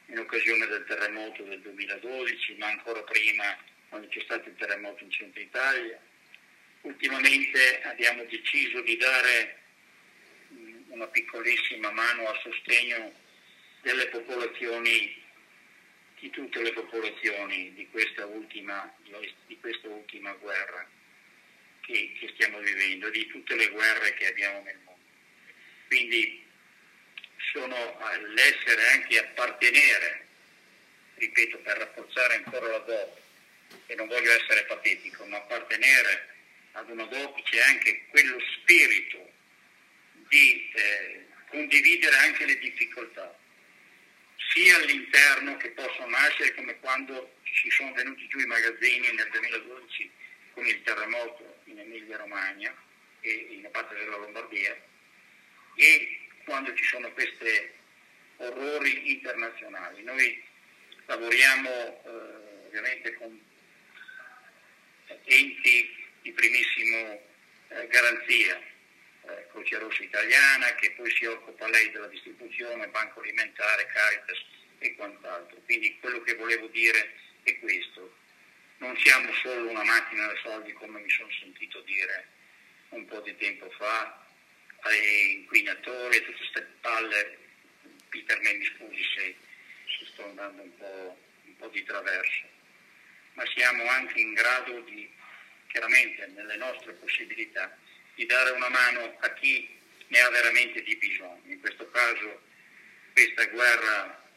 in 0.06 0.18
occasione 0.18 0.66
del 0.66 0.85
terremoto 0.85 1.42
del 1.44 1.61
2012, 1.61 2.56
ma 2.56 2.66
ancora 2.66 3.00
prima 3.02 3.56
quando 3.88 4.08
c'è 4.08 4.20
stato 4.20 4.48
il 4.48 4.56
terremoto 4.56 5.02
in 5.04 5.11
centro 5.11 5.40
Italia. 5.40 5.98
Ultimamente 6.82 7.82
abbiamo 7.85 8.24
deciso 8.24 8.82
di 8.82 8.96
dare 8.98 9.58
una 10.88 11.06
piccolissima 11.06 11.90
mano 11.90 12.28
a 12.28 12.38
sostegno 12.42 13.12
delle 13.80 14.08
popolazioni, 14.08 15.20
di 16.18 16.30
tutte 16.30 16.61
le 16.61 16.72
popolazioni 16.72 17.72
di 17.72 17.88
questa 17.90 18.26
ultima, 18.26 18.92
di 19.46 19.58
questa 19.58 19.88
ultima 19.88 20.32
guerra 20.32 20.87
che, 21.92 22.12
che 22.18 22.31
stiamo 22.33 22.59
vivendo, 22.59 23.11
di 23.11 23.26
tutte 23.26 23.55
le 23.55 23.68
guerre 23.68 24.14
che 24.14 24.28
abbiamo 24.28 24.62
nel 24.62 24.78
mondo. 24.85 25.00
Quindi 25.87 26.42
sono 27.52 27.98
l'essere 28.35 28.88
anche 28.92 29.18
appartenere, 29.18 30.26
ripeto, 31.16 31.59
per 31.59 31.76
rafforzare 31.76 32.37
ancora 32.37 32.68
la 32.68 32.78
DOP, 32.78 33.20
e 33.87 33.94
non 33.94 34.09
voglio 34.09 34.33
essere 34.33 34.64
patetico, 34.64 35.26
ma 35.26 35.37
appartenere 35.37 36.31
ad 36.72 36.88
una 36.88 37.05
DOP 37.05 37.42
c'è 37.42 37.61
anche 37.61 38.07
quello 38.09 38.38
spirito 38.57 39.31
di 40.28 40.70
eh, 40.74 41.26
condividere 41.48 42.16
anche 42.16 42.46
le 42.46 42.59
difficoltà, 42.59 43.38
sia 44.55 44.76
all'interno 44.76 45.59
che 45.59 45.70
possono 45.70 46.09
nascere 46.09 46.55
come 46.55 46.78
quando 46.81 47.37
ci 47.42 47.70
sono 47.70 47.92
venuti 47.92 48.26
giù 48.28 48.38
i 48.38 48.46
magazzini 48.46 49.12
nel 49.12 49.28
2012 49.31 50.11
con 50.55 50.66
il 50.66 50.83
terremoto 50.83 51.51
in 51.64 51.79
Emilia 51.79 52.16
Romagna 52.16 52.75
e 53.20 53.31
in 53.51 53.68
parte 53.70 53.94
della 53.94 54.16
Lombardia 54.16 54.77
e 55.75 56.20
quando 56.44 56.75
ci 56.75 56.85
sono 56.85 57.11
questi 57.12 57.70
orrori 58.37 59.12
internazionali. 59.12 60.03
Noi 60.03 60.42
lavoriamo 61.07 61.70
eh, 61.70 62.66
ovviamente 62.66 63.14
con 63.14 63.40
enti 65.25 65.94
di 66.22 66.33
primissima 66.33 67.12
eh, 67.68 67.87
garanzia, 67.88 68.59
eh, 68.59 69.46
Croce 69.51 69.79
Rossa 69.79 70.03
Italiana, 70.03 70.75
che 70.75 70.92
poi 70.92 71.11
si 71.11 71.25
occupa 71.27 71.68
lei 71.68 71.90
della 71.90 72.09
distribuzione, 72.09 72.88
Banco 72.88 73.20
Alimentare, 73.20 73.87
Caritas 73.87 74.44
e 74.79 74.94
quant'altro. 74.94 75.59
Quindi 75.64 75.96
quello 76.01 76.22
che 76.22 76.35
volevo 76.35 76.66
dire 76.68 77.14
è 77.42 77.59
questo. 77.59 78.20
Non 78.83 78.99
siamo 78.99 79.33
solo 79.35 79.71
una 79.71 79.85
macchina 79.85 80.27
da 80.27 80.37
soldi 80.42 80.73
come 80.73 80.99
mi 80.99 81.09
sono 81.09 81.31
sentito 81.38 81.81
dire 81.83 82.27
un 82.88 83.05
po' 83.05 83.21
di 83.21 83.37
tempo 83.37 83.71
fa, 83.79 84.27
inquinatori 85.31 86.16
e 86.16 86.25
tutte 86.25 86.37
queste 86.37 86.68
palle, 86.81 87.38
Peter 88.09 88.40
me 88.40 88.55
mi 88.55 88.64
scusi 88.64 89.05
se, 89.14 89.37
se 89.87 90.07
sto 90.07 90.25
andando 90.25 90.62
un 90.62 90.77
po', 90.77 91.16
un 91.45 91.57
po' 91.59 91.68
di 91.68 91.85
traverso, 91.85 92.45
ma 93.35 93.45
siamo 93.55 93.87
anche 93.87 94.18
in 94.18 94.35
grado 94.35 94.81
di, 94.81 95.09
chiaramente 95.68 96.27
nelle 96.35 96.57
nostre 96.57 96.95
possibilità, 96.95 97.79
di 98.16 98.27
dare 98.27 98.51
una 98.51 98.68
mano 98.68 99.16
a 99.21 99.33
chi 99.35 99.79
ne 100.09 100.21
ha 100.21 100.29
veramente 100.29 100.83
di 100.83 100.97
bisogno. 100.97 101.40
In 101.45 101.61
questo 101.61 101.88
caso 101.88 102.42
questa 103.12 103.47
guerra 103.47 104.29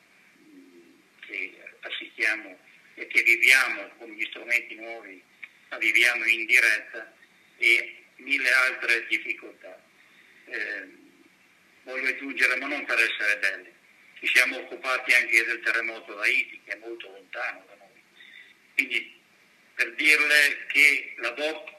che 1.22 1.78
assistiamo 1.80 2.65
e 2.96 3.08
che 3.08 3.24
viviamo 3.24 3.90
con 3.98 4.10
gli 4.10 4.26
strumenti 4.26 4.76
nuovi, 4.76 5.22
la 5.70 5.78
viviamo 5.78 6.26
in 6.26 6.46
diretta 6.46 7.14
e 7.58 8.04
mille 8.18 8.52
altre 8.52 9.06
difficoltà. 9.08 9.82
Eh, 10.46 10.88
voglio 11.84 12.10
aggiungere, 12.10 12.56
ma 12.58 12.68
non 12.68 12.86
per 12.86 12.98
essere 13.00 13.38
belli, 13.38 13.74
ci 14.20 14.28
siamo 14.28 14.58
occupati 14.58 15.14
anche 15.14 15.44
del 15.44 15.60
terremoto 15.62 16.14
d'Haiti 16.14 16.62
che 16.66 16.72
è 16.74 16.78
molto 16.78 17.12
lontano 17.12 17.66
da 17.68 17.76
noi. 17.76 18.02
Quindi 18.74 19.22
per 19.74 19.94
dirle 19.94 20.66
che 20.68 21.14
la 21.18 21.32
DOP 21.32 21.74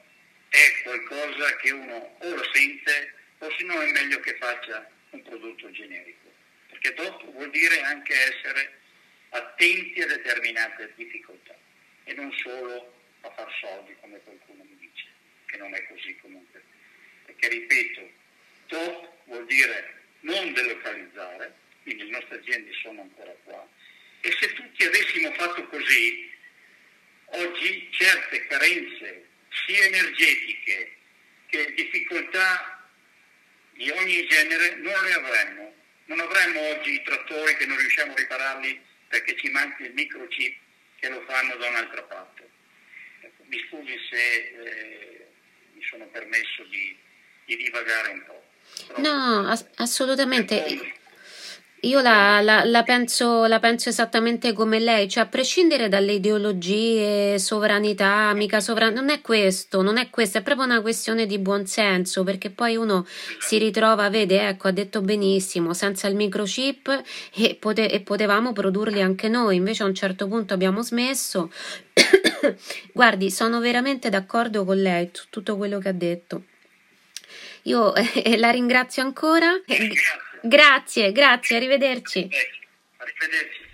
è 0.49 0.81
qualcosa 0.83 1.55
che 1.57 1.71
uno 1.71 2.17
o 2.19 2.35
lo 2.35 2.49
sente 2.53 3.13
o 3.39 3.51
se 3.57 3.63
no 3.63 3.81
è 3.81 3.91
meglio 3.91 4.19
che 4.19 4.35
faccia 4.37 4.89
un 5.11 5.21
prodotto 5.23 5.71
generico, 5.71 6.31
perché 6.69 6.93
dopo 6.93 7.31
vuol 7.31 7.49
dire 7.49 7.81
anche 7.81 8.13
essere 8.13 8.79
attenti 9.29 10.01
a 10.01 10.07
determinate 10.07 10.93
difficoltà 10.95 11.55
e 12.03 12.13
non 12.13 12.31
solo 12.33 12.93
a 13.21 13.31
far 13.31 13.51
soldi 13.59 13.95
come 13.99 14.19
qualcuno 14.19 14.63
mi 14.63 14.77
dice, 14.77 15.07
che 15.45 15.57
non 15.57 15.73
è 15.73 15.87
così 15.87 16.15
comunque. 16.21 16.61
perché 17.25 17.47
ripeto, 17.49 18.09
top 18.67 19.13
vuol 19.25 19.45
dire 19.45 20.01
non 20.21 20.53
delocalizzare, 20.53 21.53
quindi 21.83 22.05
le 22.05 22.11
nostre 22.11 22.39
aziende 22.39 22.71
sono 22.81 23.01
ancora 23.01 23.35
qua, 23.43 23.67
e 24.21 24.31
se 24.39 24.53
tutti 24.53 24.83
avessimo 24.83 25.31
fatto 25.33 25.67
così, 25.67 26.31
oggi 27.25 27.89
certe 27.91 28.47
carenze 28.47 29.27
sia 29.65 29.85
energetiche 29.85 30.95
che 31.47 31.73
difficoltà 31.73 32.89
di 33.71 33.89
ogni 33.91 34.27
genere 34.27 34.75
non 34.75 35.03
le 35.03 35.13
avremmo. 35.13 35.75
Non 36.05 36.19
avremmo 36.19 36.59
oggi 36.61 36.93
i 36.93 37.03
trattori 37.03 37.55
che 37.57 37.65
non 37.65 37.77
riusciamo 37.77 38.13
a 38.13 38.15
ripararli 38.15 38.81
perché 39.07 39.35
ci 39.37 39.49
manca 39.49 39.83
il 39.83 39.93
microchip 39.93 40.57
che 40.99 41.09
lo 41.09 41.21
fanno 41.27 41.55
da 41.55 41.67
un'altra 41.67 42.03
parte. 42.03 42.49
Ecco, 43.21 43.43
mi 43.45 43.57
scusi 43.67 43.97
se 44.09 44.35
eh, 44.35 45.27
mi 45.73 45.83
sono 45.83 46.05
permesso 46.07 46.63
di, 46.63 46.97
di 47.45 47.55
divagare 47.57 48.11
un 48.11 48.23
po'. 48.25 48.43
No, 48.97 49.47
ass- 49.47 49.67
assolutamente. 49.75 50.95
Io 51.81 52.01
la, 52.01 52.41
la, 52.41 52.63
la, 52.65 52.81
penso, 52.81 53.45
la, 53.45 53.59
penso, 53.59 53.89
esattamente 53.89 54.51
come 54.51 54.79
lei, 54.79 55.07
cioè 55.07 55.25
a 55.25 55.27
prescindere 55.27 55.89
dalle 55.89 56.13
ideologie, 56.13 57.37
sovranità, 57.37 58.33
mica 58.33 58.59
sovranità, 58.59 58.99
non 58.99 59.11
è 59.11 59.21
questo, 59.21 59.83
non 59.83 59.97
è 59.97 60.09
questo, 60.09 60.39
è 60.39 60.41
proprio 60.41 60.65
una 60.65 60.81
questione 60.81 61.27
di 61.27 61.37
buonsenso, 61.37 62.23
perché 62.23 62.49
poi 62.49 62.77
uno 62.77 63.05
si 63.39 63.59
ritrova, 63.59 64.09
vede, 64.09 64.47
ecco, 64.47 64.69
ha 64.69 64.71
detto 64.71 65.01
benissimo, 65.01 65.75
senza 65.75 66.07
il 66.07 66.15
microchip 66.15 67.03
e, 67.35 67.55
pote, 67.59 67.91
e 67.91 67.99
potevamo 67.99 68.53
produrli 68.53 68.99
anche 68.99 69.27
noi, 69.27 69.57
invece 69.57 69.83
a 69.83 69.85
un 69.85 69.93
certo 69.93 70.27
punto 70.27 70.55
abbiamo 70.55 70.81
smesso. 70.81 71.51
Guardi, 72.91 73.29
sono 73.29 73.59
veramente 73.59 74.09
d'accordo 74.09 74.65
con 74.65 74.81
lei 74.81 75.11
su 75.11 75.25
tutto 75.29 75.55
quello 75.57 75.77
che 75.77 75.89
ha 75.89 75.93
detto. 75.93 76.43
Io 77.63 77.93
eh, 77.93 78.35
la 78.37 78.49
ringrazio 78.49 79.03
ancora. 79.03 79.51
Grazie, 80.47 81.11
grazie, 81.11 81.57
arrivederci. 81.57 82.19
Arrivederci. 82.19 83.65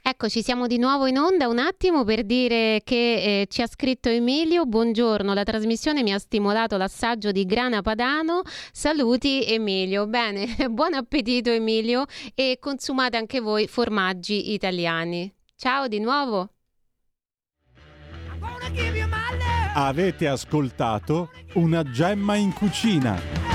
Ecco, 0.00 0.30
ci 0.30 0.42
siamo 0.42 0.66
di 0.66 0.78
nuovo 0.78 1.06
in 1.06 1.18
onda 1.18 1.48
un 1.48 1.58
attimo 1.58 2.04
per 2.04 2.24
dire 2.24 2.80
che 2.82 3.40
eh, 3.42 3.46
ci 3.50 3.60
ha 3.60 3.66
scritto 3.66 4.08
Emilio, 4.08 4.64
buongiorno, 4.64 5.34
la 5.34 5.42
trasmissione 5.42 6.02
mi 6.02 6.14
ha 6.14 6.18
stimolato 6.18 6.78
l'assaggio 6.78 7.30
di 7.30 7.44
grana 7.44 7.82
padano, 7.82 8.40
saluti 8.72 9.44
Emilio. 9.44 10.06
Bene, 10.06 10.46
buon 10.70 10.94
appetito 10.94 11.50
Emilio 11.50 12.06
e 12.34 12.56
consumate 12.58 13.18
anche 13.18 13.40
voi 13.40 13.68
formaggi 13.68 14.54
italiani. 14.54 15.30
Ciao 15.54 15.86
di 15.88 16.00
nuovo. 16.00 16.52
Avete 19.74 20.26
ascoltato 20.26 21.30
una 21.54 21.82
gemma 21.82 22.36
in 22.36 22.54
cucina 22.54 23.47